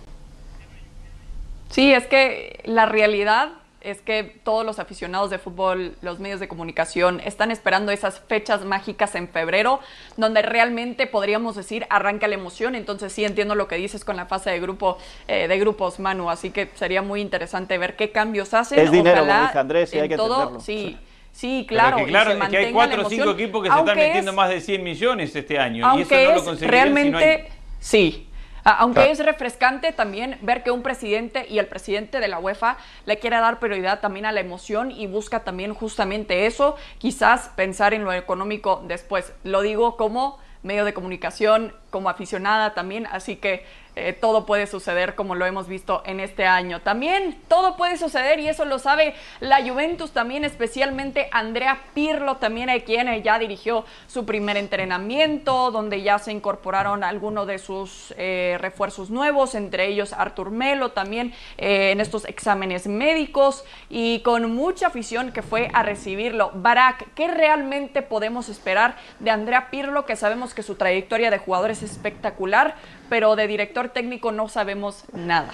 Sí, 1.70 1.92
es 1.92 2.07
que 2.07 2.61
la 2.64 2.87
realidad 2.87 3.51
es 3.85 4.01
que 4.01 4.25
todos 4.25 4.64
los 4.64 4.79
aficionados 4.79 5.31
de 5.31 5.38
fútbol, 5.38 5.94
los 6.01 6.18
medios 6.18 6.40
de 6.40 6.49
comunicación, 6.49 7.20
están 7.20 7.51
esperando 7.51 7.92
esas 7.92 8.20
fechas 8.20 8.64
mágicas 8.64 9.14
en 9.14 9.29
febrero, 9.29 9.81
donde 10.16 10.42
realmente 10.42 11.07
podríamos 11.07 11.55
decir 11.55 11.87
arranca 11.90 12.27
la 12.27 12.35
emoción. 12.35 12.75
Entonces 12.75 13.12
sí 13.12 13.25
entiendo 13.25 13.55
lo 13.55 13.68
que 13.68 13.77
dices 13.77 14.05
con 14.05 14.16
la 14.16 14.27
fase 14.27 14.51
de 14.51 14.61
grupo 14.61 14.99
eh, 15.29 15.47
de 15.49 15.59
grupos, 15.59 16.01
Manu. 16.01 16.31
Así 16.31 16.51
que 16.51 16.70
sería 16.75 17.03
muy 17.03 17.20
interesante 17.20 17.77
ver 17.79 17.94
qué 17.97 18.11
cambios 18.11 18.55
hacen. 18.55 18.79
Es 18.79 18.90
dinero, 18.90 19.20
como 19.27 19.42
dice 19.42 19.59
Andrés, 19.59 19.94
y 19.94 19.99
hay 19.99 20.09
que 20.09 20.16
todo, 20.16 20.61
Sí. 20.61 20.99
Sí, 21.33 21.66
claro. 21.68 21.97
que, 21.97 22.05
claro, 22.05 22.31
que 22.49 22.57
hay 22.57 22.73
cuatro 22.73 23.05
o 23.05 23.11
cinco 23.11 23.31
equipos 23.33 23.64
que 23.64 23.68
se 23.68 23.77
están 23.77 23.97
metiendo 23.97 24.33
más 24.33 24.51
de 24.51 24.61
100 24.61 24.85
millones 24.85 25.35
este 25.35 25.59
año. 25.59 25.99
y 25.99 26.03
eso 26.03 26.14
no 26.14 26.53
lo 26.53 26.68
realmente, 26.68 27.49
sí, 27.81 28.29
Aunque 28.64 29.11
es 29.11 29.18
refrescante 29.24 29.92
también 29.92 30.38
ver 30.40 30.62
que 30.62 30.70
un 30.70 30.83
presidente 30.83 31.46
y 31.48 31.59
el 31.59 31.66
presidente 31.66 32.18
de 32.18 32.29
la 32.29 32.38
UEFA 32.38 32.79
le 33.05 33.18
quiere 33.18 33.37
dar 33.37 33.61
prioridad 33.61 34.00
también 34.00 34.24
a 34.24 34.33
la 34.33 34.40
emoción 34.40 34.90
y 34.90 35.07
busca 35.07 35.44
también 35.44 35.74
justamente 35.74 36.46
eso, 36.46 36.77
quizás 36.96 37.50
pensar 37.57 37.92
en 37.92 38.05
lo 38.05 38.12
económico 38.14 38.83
después. 38.87 39.35
Lo 39.44 39.61
digo 39.61 39.98
como 39.98 40.38
medio 40.62 40.87
de 40.87 40.94
comunicación, 40.94 41.74
como 41.95 42.09
aficionada 42.09 42.75
también, 42.75 43.07
así 43.07 43.37
que 43.37 43.65
eh, 43.97 44.13
todo 44.13 44.45
puede 44.45 44.67
suceder 44.67 45.15
como 45.15 45.37
lo 45.37 45.47
hemos 45.47 45.69
visto 45.69 46.03
en 46.05 46.19
este 46.19 46.47
año. 46.47 46.81
También 46.81 47.39
todo 47.47 47.77
puede 47.77 47.97
suceder 47.97 48.41
y 48.41 48.49
eso 48.49 48.65
lo 48.65 48.81
sabe 48.81 49.15
la 49.39 49.63
Juventus 49.63 50.11
también, 50.11 50.45
especialmente 50.45 51.29
Andrea 51.31 51.81
Pirlo 51.95 52.39
también, 52.39 52.69
hay 52.71 52.81
quien 52.81 53.23
ya 53.23 53.39
dirigió 53.39 53.85
su 54.09 54.27
primer 54.27 54.57
entrenamiento, 54.57 55.71
donde 55.71 56.03
ya 56.03 56.19
se 56.19 56.33
incorporaron 56.33 57.05
algunos 57.05 57.47
de 57.47 57.59
sus 57.59 58.13
eh, 58.17 58.57
refuerzos 58.61 59.11
nuevos, 59.11 59.55
entre 59.55 59.87
ellos 59.87 60.13
Artur 60.13 60.51
Melo 60.51 60.91
también 60.91 61.33
eh, 61.57 61.93
en 61.93 62.01
estos 62.01 62.25
exámenes 62.25 62.89
médicos 62.89 63.65
y 63.89 64.21
con 64.21 64.53
mucha 64.53 64.89
afición 64.89 65.31
que 65.31 65.43
fue 65.43 65.71
a 65.73 65.85
recibirlo. 65.85 66.51
Barak, 66.55 67.15
¿qué 67.15 67.29
realmente 67.29 68.03
podemos 68.03 68.49
esperar 68.49 68.97
de 69.21 69.31
Andrea 69.31 69.71
Pirlo, 69.71 70.05
que 70.05 70.17
sabemos 70.17 70.53
que 70.53 70.65
su 70.65 70.75
trayectoria 70.75 71.31
de 71.31 71.39
jugador 71.39 71.71
es 71.71 71.84
espectacular, 71.85 72.77
pero 73.09 73.37
de 73.37 73.47
director 73.47 73.88
técnico 73.90 74.33
no 74.33 74.49
sabemos 74.49 75.05
nada. 75.12 75.53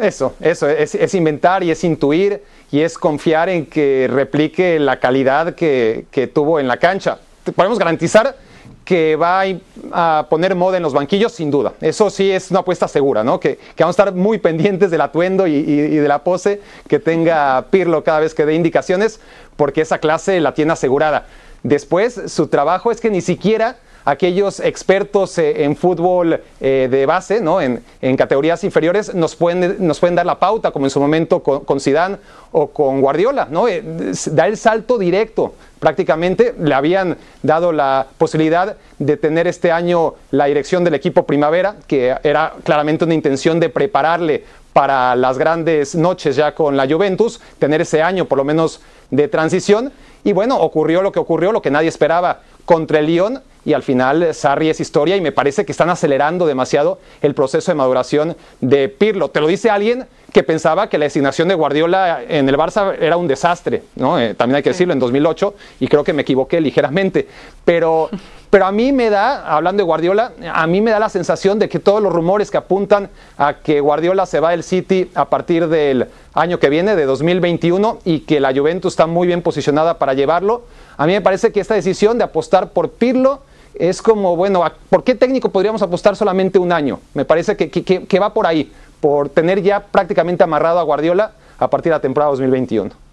Eso, 0.00 0.34
eso, 0.40 0.68
es, 0.68 1.14
inventar 1.14 1.62
y 1.62 1.70
es 1.70 1.84
intuir 1.84 2.42
y 2.72 2.80
es 2.80 2.98
confiar 2.98 3.48
en 3.48 3.66
que 3.66 4.08
replique 4.10 4.80
la 4.80 4.98
calidad 4.98 5.54
que, 5.54 6.30
tuvo 6.34 6.58
en 6.58 6.66
la 6.66 6.78
cancha. 6.78 7.18
Podemos 7.54 7.78
garantizar 7.78 8.36
que 8.84 9.16
va 9.16 9.44
a 9.92 10.26
poner 10.28 10.54
moda 10.56 10.76
en 10.76 10.82
los 10.82 10.92
banquillos, 10.92 11.32
sin 11.32 11.50
duda. 11.50 11.74
Eso 11.80 12.10
sí 12.10 12.30
es 12.30 12.50
una 12.50 12.60
apuesta 12.60 12.88
segura, 12.88 13.22
¿no? 13.22 13.38
Que, 13.38 13.58
vamos 13.78 13.98
a 13.98 14.02
estar 14.02 14.14
muy 14.14 14.38
pendientes 14.38 14.90
del 14.90 15.00
atuendo 15.00 15.46
y, 15.46 15.62
de 15.62 16.08
la 16.08 16.24
pose 16.24 16.60
que 16.88 16.98
tenga 16.98 17.66
Pirlo 17.70 18.02
cada 18.02 18.18
vez 18.20 18.34
que 18.34 18.44
dé 18.44 18.54
indicaciones, 18.54 19.20
porque 19.56 19.80
esa 19.80 19.98
clase 19.98 20.40
la 20.40 20.54
tiene 20.54 20.72
asegurada. 20.72 21.26
Después, 21.62 22.20
su 22.26 22.48
trabajo 22.48 22.90
es 22.90 23.00
que 23.00 23.10
ni 23.10 23.20
siquiera 23.20 23.76
aquellos 24.04 24.60
expertos 24.60 25.38
eh, 25.38 25.64
en 25.64 25.76
fútbol 25.76 26.40
eh, 26.60 26.88
de 26.90 27.06
base, 27.06 27.40
¿no? 27.40 27.60
en, 27.60 27.82
categorías 28.16 28.62
inferiores, 28.64 29.14
nos 29.14 29.34
pueden, 29.34 29.76
nos 29.86 29.98
pueden 29.98 30.14
dar 30.14 30.26
la 30.26 30.38
pauta, 30.38 30.70
como 30.70 30.86
en 30.86 30.90
su 30.90 31.00
momento 31.00 31.42
con, 31.42 31.64
con 31.64 31.80
Zidane 31.80 32.18
o 32.52 32.68
con 32.68 33.00
Guardiola. 33.00 33.48
¿no? 33.50 33.66
Eh, 33.66 33.82
da 34.30 34.46
el 34.46 34.56
salto 34.56 34.98
directo. 34.98 35.54
Prácticamente 35.80 36.54
le 36.58 36.74
habían 36.74 37.16
dado 37.42 37.72
la 37.72 38.06
posibilidad 38.16 38.76
de 38.98 39.16
tener 39.16 39.46
este 39.46 39.72
año 39.72 40.14
la 40.30 40.46
dirección 40.46 40.84
del 40.84 40.94
equipo 40.94 41.26
primavera, 41.26 41.76
que 41.86 42.14
era 42.22 42.54
claramente 42.62 43.04
una 43.04 43.14
intención 43.14 43.60
de 43.60 43.68
prepararle 43.68 44.44
para 44.74 45.14
las 45.14 45.38
grandes 45.38 45.94
noches 45.94 46.36
ya 46.36 46.54
con 46.54 46.76
la 46.76 46.86
Juventus, 46.86 47.40
tener 47.58 47.80
ese 47.80 48.02
año 48.02 48.24
por 48.24 48.38
lo 48.38 48.44
menos 48.44 48.80
de 49.10 49.28
transición. 49.28 49.92
Y 50.24 50.32
bueno, 50.32 50.58
ocurrió 50.58 51.02
lo 51.02 51.12
que 51.12 51.18
ocurrió, 51.18 51.52
lo 51.52 51.62
que 51.62 51.70
nadie 51.70 51.88
esperaba 51.88 52.40
contra 52.64 52.98
el 52.98 53.06
Lyon 53.06 53.42
y 53.64 53.72
al 53.72 53.82
final 53.82 54.34
Sarri 54.34 54.68
es 54.68 54.80
historia 54.80 55.16
y 55.16 55.20
me 55.20 55.32
parece 55.32 55.64
que 55.64 55.72
están 55.72 55.90
acelerando 55.90 56.46
demasiado 56.46 56.98
el 57.22 57.34
proceso 57.34 57.70
de 57.70 57.76
maduración 57.76 58.36
de 58.60 58.88
Pirlo. 58.88 59.28
Te 59.28 59.40
lo 59.40 59.46
dice 59.46 59.70
alguien 59.70 60.06
que 60.34 60.42
pensaba 60.42 60.88
que 60.88 60.98
la 60.98 61.04
designación 61.04 61.46
de 61.46 61.54
Guardiola 61.54 62.24
en 62.28 62.48
el 62.48 62.56
Barça 62.56 62.96
era 63.00 63.16
un 63.16 63.28
desastre, 63.28 63.84
¿no? 63.94 64.18
Eh, 64.18 64.34
también 64.34 64.56
hay 64.56 64.62
que 64.64 64.70
decirlo, 64.70 64.92
en 64.92 64.98
2008, 64.98 65.54
y 65.78 65.86
creo 65.86 66.02
que 66.02 66.12
me 66.12 66.22
equivoqué 66.22 66.60
ligeramente, 66.60 67.28
pero, 67.64 68.10
pero 68.50 68.66
a 68.66 68.72
mí 68.72 68.92
me 68.92 69.10
da, 69.10 69.46
hablando 69.46 69.80
de 69.80 69.84
Guardiola, 69.84 70.32
a 70.52 70.66
mí 70.66 70.80
me 70.80 70.90
da 70.90 70.98
la 70.98 71.08
sensación 71.08 71.60
de 71.60 71.68
que 71.68 71.78
todos 71.78 72.02
los 72.02 72.12
rumores 72.12 72.50
que 72.50 72.56
apuntan 72.56 73.10
a 73.38 73.58
que 73.58 73.78
Guardiola 73.78 74.26
se 74.26 74.40
va 74.40 74.50
del 74.50 74.64
City 74.64 75.08
a 75.14 75.26
partir 75.26 75.68
del 75.68 76.08
año 76.32 76.58
que 76.58 76.68
viene, 76.68 76.96
de 76.96 77.04
2021, 77.06 78.00
y 78.04 78.20
que 78.20 78.40
la 78.40 78.52
Juventus 78.52 78.94
está 78.94 79.06
muy 79.06 79.28
bien 79.28 79.40
posicionada 79.40 79.98
para 79.98 80.14
llevarlo, 80.14 80.64
a 80.96 81.06
mí 81.06 81.12
me 81.12 81.20
parece 81.20 81.52
que 81.52 81.60
esta 81.60 81.74
decisión 81.74 82.18
de 82.18 82.24
apostar 82.24 82.70
por 82.70 82.90
Pirlo, 82.90 83.42
es 83.74 84.02
como, 84.02 84.36
bueno, 84.36 84.62
¿por 84.90 85.04
qué 85.04 85.14
técnico 85.14 85.50
podríamos 85.50 85.82
apostar 85.82 86.16
solamente 86.16 86.58
un 86.58 86.72
año? 86.72 87.00
Me 87.14 87.24
parece 87.24 87.56
que, 87.56 87.70
que, 87.70 88.18
va 88.18 88.32
por 88.32 88.46
ahí, 88.46 88.72
por 89.00 89.28
tener 89.28 89.62
ya 89.62 89.80
prácticamente 89.80 90.44
amarrado 90.44 90.78
a 90.78 90.82
Guardiola 90.82 91.32
a 91.58 91.68
partir 91.68 91.90
de 91.90 91.96
la 91.96 92.00
temporada 92.00 92.30
2021. 92.30 93.03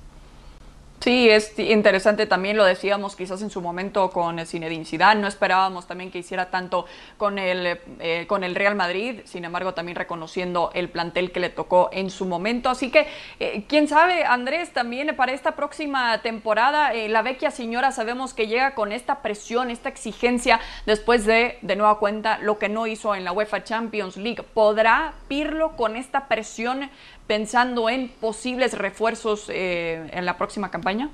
Sí, 1.04 1.28
es 1.32 1.58
interesante 1.58 2.28
también, 2.28 2.58
lo 2.58 2.64
decíamos 2.64 3.16
quizás 3.16 3.42
en 3.42 3.50
su 3.50 3.60
momento 3.60 4.12
con 4.12 4.38
Zinedine 4.46 4.86
Zidane, 4.86 5.20
no 5.20 5.28
esperábamos 5.28 5.88
también 5.88 6.12
que 6.12 6.20
hiciera 6.20 6.52
tanto 6.52 6.86
con 7.18 7.40
el, 7.40 7.80
eh, 8.00 8.26
con 8.28 8.44
el 8.44 8.54
Real 8.54 8.76
Madrid, 8.76 9.22
sin 9.24 9.44
embargo 9.44 9.74
también 9.74 9.96
reconociendo 9.96 10.70
el 10.76 10.90
plantel 10.90 11.32
que 11.32 11.40
le 11.40 11.50
tocó 11.50 11.90
en 11.92 12.12
su 12.12 12.28
momento, 12.28 12.70
así 12.70 12.92
que 12.92 13.08
eh, 13.40 13.64
quién 13.68 13.88
sabe, 13.88 14.26
Andrés, 14.26 14.74
también 14.74 15.16
para 15.16 15.32
esta 15.32 15.56
próxima 15.56 16.22
temporada, 16.22 16.94
eh, 16.94 17.10
la 17.10 17.24
vecchia 17.24 17.50
señora 17.50 17.92
sabemos 17.92 18.36
que 18.36 18.46
llega 18.46 18.76
con 18.76 18.92
esta 18.92 19.24
presión, 19.24 19.72
esta 19.72 19.90
exigencia 19.90 20.60
después 20.86 21.26
de, 21.26 21.58
de 21.64 21.76
nueva 21.78 21.98
cuenta, 21.98 22.38
lo 22.38 22.60
que 22.60 22.70
no 22.70 22.86
hizo 22.86 23.16
en 23.16 23.24
la 23.24 23.32
UEFA 23.32 23.64
Champions 23.64 24.18
League, 24.18 24.44
¿podrá 24.54 25.16
Pirlo 25.28 25.76
con 25.78 25.96
esta 25.96 26.28
presión 26.28 26.92
pensando 27.28 27.90
en 27.90 28.10
posibles 28.10 28.78
refuerzos 28.78 29.50
eh, 29.50 30.10
en 30.12 30.26
la 30.26 30.38
próxima 30.38 30.70
campaña? 30.72 31.10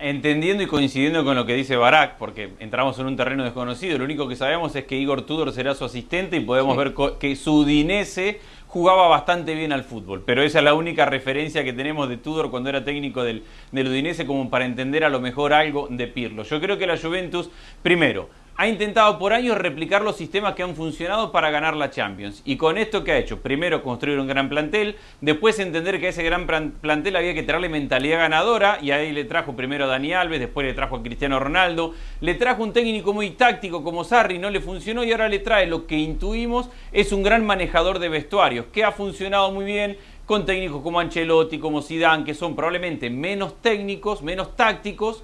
Entendiendo 0.00 0.62
y 0.62 0.66
coincidiendo 0.66 1.24
con 1.24 1.34
lo 1.34 1.44
que 1.44 1.54
dice 1.54 1.74
Barak, 1.74 2.18
porque 2.18 2.50
entramos 2.60 2.98
en 3.00 3.06
un 3.06 3.16
terreno 3.16 3.42
desconocido, 3.42 3.98
lo 3.98 4.04
único 4.04 4.28
que 4.28 4.36
sabemos 4.36 4.76
es 4.76 4.84
que 4.84 4.96
Igor 4.96 5.22
Tudor 5.22 5.52
será 5.52 5.74
su 5.74 5.84
asistente 5.84 6.36
y 6.36 6.40
podemos 6.40 6.76
ver 6.76 6.94
que 7.18 7.34
su 7.34 7.58
Udinese 7.58 8.40
jugaba 8.68 9.08
bastante 9.08 9.54
bien 9.54 9.72
al 9.72 9.82
fútbol, 9.82 10.22
pero 10.24 10.42
esa 10.42 10.58
es 10.58 10.64
la 10.64 10.74
única 10.74 11.06
referencia 11.06 11.64
que 11.64 11.72
tenemos 11.72 12.08
de 12.08 12.16
Tudor 12.16 12.50
cuando 12.50 12.68
era 12.68 12.84
técnico 12.84 13.24
del, 13.24 13.42
del 13.72 13.88
Udinese 13.88 14.24
como 14.24 14.48
para 14.50 14.66
entender 14.66 15.02
a 15.02 15.08
lo 15.08 15.20
mejor 15.20 15.52
algo 15.52 15.88
de 15.90 16.06
Pirlo. 16.06 16.44
Yo 16.44 16.60
creo 16.60 16.78
que 16.78 16.86
la 16.86 16.96
Juventus, 16.96 17.50
primero, 17.82 18.28
ha 18.60 18.66
intentado 18.66 19.20
por 19.20 19.32
años 19.32 19.56
replicar 19.56 20.02
los 20.02 20.16
sistemas 20.16 20.54
que 20.54 20.64
han 20.64 20.74
funcionado 20.74 21.30
para 21.30 21.50
ganar 21.50 21.76
la 21.76 21.90
Champions. 21.90 22.42
Y 22.44 22.56
con 22.56 22.76
esto 22.76 23.04
que 23.04 23.12
ha 23.12 23.18
hecho, 23.18 23.40
primero 23.40 23.84
construir 23.84 24.18
un 24.18 24.26
gran 24.26 24.48
plantel, 24.48 24.96
después 25.20 25.60
entender 25.60 26.00
que 26.00 26.06
a 26.06 26.10
ese 26.10 26.24
gran 26.24 26.44
plantel 26.80 27.14
había 27.14 27.34
que 27.34 27.44
traerle 27.44 27.68
mentalidad 27.68 28.18
ganadora, 28.18 28.80
y 28.82 28.90
ahí 28.90 29.12
le 29.12 29.22
trajo 29.22 29.54
primero 29.54 29.84
a 29.84 29.86
Dani 29.86 30.12
Alves, 30.12 30.40
después 30.40 30.66
le 30.66 30.74
trajo 30.74 30.96
a 30.96 31.02
Cristiano 31.04 31.38
Ronaldo, 31.38 31.94
le 32.20 32.34
trajo 32.34 32.64
un 32.64 32.72
técnico 32.72 33.14
muy 33.14 33.30
táctico 33.30 33.84
como 33.84 34.02
Sarri, 34.02 34.40
no 34.40 34.50
le 34.50 34.60
funcionó, 34.60 35.04
y 35.04 35.12
ahora 35.12 35.28
le 35.28 35.38
trae 35.38 35.68
lo 35.68 35.86
que 35.86 35.96
intuimos, 35.96 36.68
es 36.90 37.12
un 37.12 37.22
gran 37.22 37.46
manejador 37.46 38.00
de 38.00 38.08
vestuarios, 38.08 38.66
que 38.72 38.82
ha 38.82 38.90
funcionado 38.90 39.52
muy 39.52 39.66
bien 39.66 39.98
con 40.26 40.44
técnicos 40.44 40.82
como 40.82 40.98
Ancelotti, 40.98 41.60
como 41.60 41.80
Zidane, 41.80 42.24
que 42.24 42.34
son 42.34 42.56
probablemente 42.56 43.08
menos 43.08 43.62
técnicos, 43.62 44.20
menos 44.20 44.56
tácticos, 44.56 45.22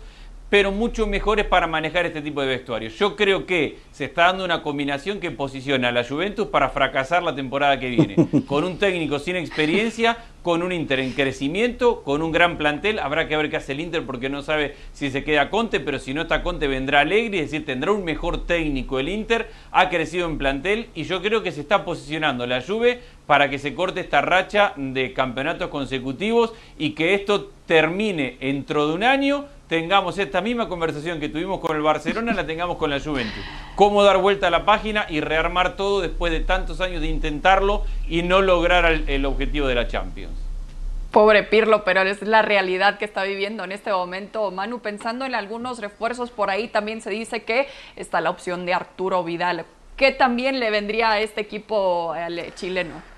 pero 0.55 0.71
mucho 0.71 1.09
mejores 1.09 1.47
para 1.47 1.67
manejar 1.67 2.07
este 2.07 2.23
tipo 2.23 2.41
de 2.41 2.47
vestuarios. 2.47 2.97
Yo 2.97 3.17
creo 3.17 3.45
que 3.45 3.79
se 3.91 4.05
está 4.05 4.27
dando 4.27 4.45
una 4.45 4.63
combinación 4.63 5.19
que 5.19 5.33
posiciona 5.33 5.89
a 5.89 5.91
la 5.91 6.05
Juventus 6.05 6.47
para 6.47 6.69
fracasar 6.69 7.25
la 7.25 7.35
temporada 7.35 7.81
que 7.81 7.89
viene. 7.89 8.15
Con 8.47 8.63
un 8.63 8.79
técnico 8.79 9.19
sin 9.19 9.35
experiencia, 9.35 10.17
con 10.45 10.63
un 10.63 10.73
Inter 10.73 11.01
en 11.01 11.13
crecimiento, 11.13 12.03
con 12.03 12.21
un 12.21 12.31
gran 12.31 12.59
plantel. 12.59 12.99
Habrá 12.99 13.27
que 13.27 13.37
ver 13.37 13.49
qué 13.49 13.57
hace 13.57 13.73
el 13.73 13.81
Inter 13.81 14.05
porque 14.05 14.29
no 14.29 14.43
sabe 14.43 14.77
si 14.93 15.11
se 15.11 15.25
queda 15.25 15.49
Conte, 15.49 15.81
pero 15.81 15.99
si 15.99 16.13
no 16.13 16.21
está 16.21 16.43
Conte 16.43 16.69
vendrá 16.69 17.01
Alegri, 17.01 17.39
es 17.39 17.51
decir, 17.51 17.65
tendrá 17.65 17.93
un 17.93 18.05
mejor 18.05 18.47
técnico 18.47 19.01
el 19.01 19.09
Inter. 19.09 19.49
Ha 19.73 19.89
crecido 19.89 20.29
en 20.29 20.37
plantel 20.37 20.89
y 20.95 21.05
yo 21.05 21.23
creo 21.23 21.43
que 21.43 21.51
se 21.51 21.63
está 21.63 21.87
posicionando 21.87 22.47
la 22.47 22.61
Juve 22.61 23.01
para 23.27 23.49
que 23.49 23.59
se 23.59 23.75
corte 23.75 24.01
esta 24.01 24.21
racha 24.21 24.75
de 24.77 25.15
campeonatos 25.15 25.69
consecutivos 25.69 26.53
y 26.79 26.91
que 26.91 27.15
esto 27.15 27.51
termine 27.67 28.37
dentro 28.39 28.87
de 28.87 28.95
un 28.95 29.03
año 29.03 29.47
tengamos 29.69 30.19
esta 30.19 30.41
misma 30.41 30.69
conversación 30.69 31.21
que 31.21 31.29
tuvimos 31.29 31.61
con 31.61 31.77
el 31.77 31.83
Barcelona, 31.83 32.33
la 32.35 32.47
tengamos 32.47 32.77
con 32.77 32.91
la 32.91 33.01
Juventus. 33.01 33.43
Cómo 33.77 34.03
dar 34.03 34.19
vuelta 34.19 34.49
a 34.49 34.51
la 34.51 34.65
página 34.65 35.07
y 35.09 35.21
rearmar 35.21 35.77
todo 35.77 36.01
después 36.01 36.33
de 36.33 36.41
tantos 36.41 36.81
años 36.81 37.01
de 37.01 37.09
intentarlo 37.09 37.85
y 38.09 38.23
no 38.23 38.43
lograr 38.43 38.85
el, 38.85 39.25
objetivo 39.25 39.67
de 39.67 39.75
la 39.75 39.89
Champions. 39.89 40.39
Pobre 41.11 41.45
Pirlo, 41.45 41.85
pero 41.85 42.03
es 42.03 42.23
la 42.23 42.43
realidad 42.43 42.99
que 42.99 43.05
está 43.05 43.23
viviendo 43.23 43.63
en 43.65 43.73
este 43.73 43.93
momento. 43.93 44.51
Manu, 44.51 44.81
pensando 44.81 45.25
en 45.25 45.35
algunos 45.35 45.79
refuerzos 45.79 46.31
por 46.31 46.51
ahí, 46.51 46.69
también 46.69 47.01
se 47.01 47.11
dice 47.11 47.45
que 47.45 47.69
está 47.95 48.21
la 48.21 48.31
opción 48.31 48.67
de 48.67 48.75
Arturo 48.75 49.23
Vidal. 49.23 49.65
¿Qué 49.97 50.11
también 50.11 50.59
le 50.59 50.71
vendría 50.71 51.13
a 51.13 51.21
este 51.21 51.41
equipo 51.41 52.15
chileno? 52.57 53.14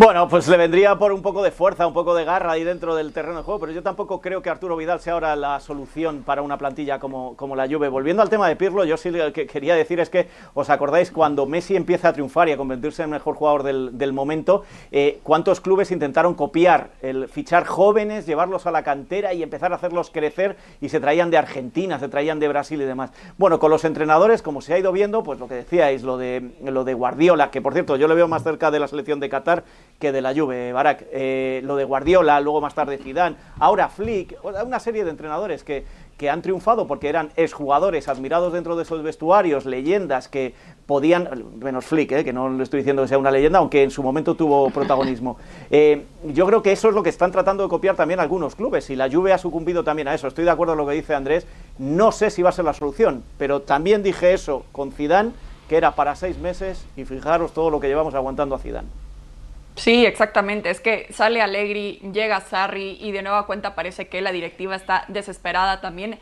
Bueno, 0.00 0.28
pues 0.28 0.46
le 0.46 0.56
vendría 0.56 0.96
por 0.96 1.10
un 1.10 1.22
poco 1.22 1.42
de 1.42 1.50
fuerza, 1.50 1.84
un 1.84 1.92
poco 1.92 2.14
de 2.14 2.24
garra 2.24 2.52
ahí 2.52 2.62
dentro 2.62 2.94
del 2.94 3.12
terreno 3.12 3.38
de 3.38 3.42
juego, 3.42 3.58
pero 3.58 3.72
yo 3.72 3.82
tampoco 3.82 4.20
creo 4.20 4.40
que 4.40 4.48
Arturo 4.48 4.76
Vidal 4.76 5.00
sea 5.00 5.14
ahora 5.14 5.34
la 5.34 5.58
solución 5.58 6.22
para 6.22 6.40
una 6.40 6.56
plantilla 6.56 7.00
como, 7.00 7.34
como 7.34 7.56
la 7.56 7.66
Juve. 7.66 7.88
Volviendo 7.88 8.22
al 8.22 8.30
tema 8.30 8.46
de 8.46 8.54
Pirlo, 8.54 8.84
yo 8.84 8.96
sí 8.96 9.10
lo 9.10 9.32
que 9.32 9.48
quería 9.48 9.74
decir 9.74 9.98
es 9.98 10.08
que, 10.08 10.28
¿os 10.54 10.70
acordáis 10.70 11.10
cuando 11.10 11.46
Messi 11.46 11.74
empieza 11.74 12.10
a 12.10 12.12
triunfar 12.12 12.48
y 12.48 12.52
a 12.52 12.56
convertirse 12.56 13.02
en 13.02 13.08
el 13.08 13.14
mejor 13.14 13.34
jugador 13.34 13.64
del, 13.64 14.12
momento? 14.12 14.62
Eh, 14.92 15.18
¿Cuántos 15.24 15.60
clubes 15.60 15.90
intentaron 15.90 16.34
copiar, 16.34 16.90
el 17.02 17.26
fichar 17.26 17.66
jóvenes, 17.66 18.24
llevarlos 18.24 18.68
a 18.68 18.70
la 18.70 18.84
cantera 18.84 19.34
y 19.34 19.42
empezar 19.42 19.72
a 19.72 19.74
hacerlos 19.74 20.10
crecer 20.12 20.56
y 20.80 20.90
se 20.90 21.00
traían 21.00 21.32
de 21.32 21.38
Argentina, 21.38 21.98
se 21.98 22.06
traían 22.06 22.38
de 22.38 22.46
Brasil 22.46 22.80
y 22.80 22.84
demás? 22.84 23.10
Bueno, 23.36 23.58
con 23.58 23.72
los 23.72 23.84
entrenadores, 23.84 24.42
como 24.42 24.60
se 24.60 24.74
ha 24.74 24.78
ido 24.78 24.92
viendo, 24.92 25.24
pues 25.24 25.40
lo 25.40 25.48
que 25.48 25.56
decíais, 25.56 26.04
lo 26.04 26.18
de, 26.18 26.52
lo 26.62 26.84
de 26.84 26.94
Guardiola, 26.94 27.50
que 27.50 27.60
por 27.60 27.72
cierto 27.72 27.96
yo 27.96 28.06
le 28.06 28.14
veo 28.14 28.28
más 28.28 28.44
cerca 28.44 28.70
de 28.70 28.78
la 28.78 28.86
selección 28.86 29.18
de 29.18 29.28
Qatar, 29.28 29.64
que 29.98 30.12
de 30.12 30.20
la 30.20 30.34
Juve, 30.34 30.72
Barak. 30.72 31.06
Eh, 31.10 31.60
lo 31.64 31.76
de 31.76 31.84
Guardiola, 31.84 32.40
luego 32.40 32.60
más 32.60 32.74
tarde 32.74 32.98
Zidane, 32.98 33.36
ahora 33.58 33.88
Flick, 33.88 34.36
una 34.42 34.78
serie 34.78 35.04
de 35.04 35.10
entrenadores 35.10 35.64
que, 35.64 35.84
que 36.16 36.30
han 36.30 36.42
triunfado 36.42 36.86
porque 36.86 37.08
eran 37.08 37.30
exjugadores 37.36 38.08
admirados 38.08 38.52
dentro 38.52 38.76
de 38.76 38.82
esos 38.82 39.02
vestuarios, 39.02 39.66
leyendas 39.66 40.28
que 40.28 40.54
podían, 40.86 41.28
menos 41.60 41.84
Flick, 41.86 42.12
eh, 42.12 42.24
que 42.24 42.32
no 42.32 42.48
le 42.48 42.62
estoy 42.62 42.78
diciendo 42.78 43.02
que 43.02 43.08
sea 43.08 43.18
una 43.18 43.30
leyenda, 43.30 43.58
aunque 43.58 43.82
en 43.82 43.90
su 43.90 44.02
momento 44.02 44.34
tuvo 44.34 44.70
protagonismo. 44.70 45.36
Eh, 45.70 46.06
yo 46.24 46.46
creo 46.46 46.62
que 46.62 46.72
eso 46.72 46.88
es 46.88 46.94
lo 46.94 47.02
que 47.02 47.10
están 47.10 47.30
tratando 47.30 47.62
de 47.62 47.68
copiar 47.68 47.94
también 47.94 48.20
algunos 48.20 48.54
clubes 48.54 48.88
y 48.88 48.96
la 48.96 49.10
Juve 49.10 49.34
ha 49.34 49.38
sucumbido 49.38 49.84
también 49.84 50.08
a 50.08 50.14
eso. 50.14 50.26
Estoy 50.26 50.44
de 50.44 50.50
acuerdo 50.50 50.72
con 50.72 50.78
lo 50.78 50.86
que 50.86 50.94
dice 50.94 51.14
Andrés, 51.14 51.46
no 51.78 52.10
sé 52.10 52.30
si 52.30 52.42
va 52.42 52.48
a 52.48 52.52
ser 52.52 52.64
la 52.64 52.72
solución, 52.72 53.22
pero 53.36 53.60
también 53.60 54.02
dije 54.02 54.32
eso 54.32 54.64
con 54.72 54.92
Zidane, 54.92 55.32
que 55.68 55.76
era 55.76 55.94
para 55.94 56.16
seis 56.16 56.38
meses 56.38 56.86
y 56.96 57.04
fijaros 57.04 57.52
todo 57.52 57.68
lo 57.68 57.80
que 57.80 57.88
llevamos 57.88 58.14
aguantando 58.14 58.54
a 58.54 58.58
Zidane. 58.58 58.88
Sí, 59.78 60.04
exactamente. 60.04 60.70
Es 60.70 60.80
que 60.80 61.06
sale 61.12 61.40
Allegri, 61.40 62.00
llega 62.12 62.40
Sarri 62.40 62.98
y 63.00 63.12
de 63.12 63.22
nueva 63.22 63.46
cuenta 63.46 63.74
parece 63.74 64.08
que 64.08 64.20
la 64.20 64.32
directiva 64.32 64.76
está 64.76 65.04
desesperada 65.08 65.80
también 65.80 66.18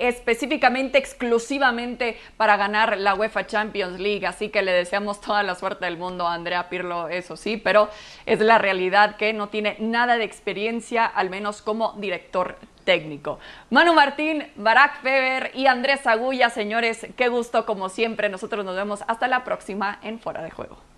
específicamente, 0.00 0.96
exclusivamente 0.96 2.18
para 2.38 2.56
ganar 2.56 2.96
la 2.96 3.14
UEFA 3.14 3.46
Champions 3.46 4.00
League. 4.00 4.26
Así 4.26 4.48
que 4.48 4.62
le 4.62 4.72
deseamos 4.72 5.20
toda 5.20 5.42
la 5.42 5.54
suerte 5.54 5.84
del 5.84 5.98
mundo 5.98 6.26
a 6.26 6.34
Andrea 6.34 6.68
Pirlo, 6.68 7.08
eso 7.08 7.36
sí, 7.36 7.58
pero 7.58 7.90
es 8.26 8.40
la 8.40 8.58
realidad 8.58 9.16
que 9.16 9.32
no 9.32 9.50
tiene 9.50 9.76
nada 9.78 10.16
de 10.16 10.24
experiencia, 10.24 11.04
al 11.04 11.28
menos 11.28 11.60
como 11.60 11.92
director 11.98 12.56
técnico. 12.84 13.38
Manu 13.68 13.92
Martín, 13.92 14.50
Barack 14.56 15.02
Feber 15.02 15.50
y 15.54 15.66
Andrés 15.66 16.06
Agulla, 16.06 16.48
señores, 16.48 17.06
qué 17.16 17.28
gusto 17.28 17.66
como 17.66 17.90
siempre. 17.90 18.30
Nosotros 18.30 18.64
nos 18.64 18.76
vemos 18.76 19.04
hasta 19.06 19.28
la 19.28 19.44
próxima 19.44 19.98
en 20.02 20.18
Fuera 20.18 20.42
de 20.42 20.50
Juego. 20.50 20.89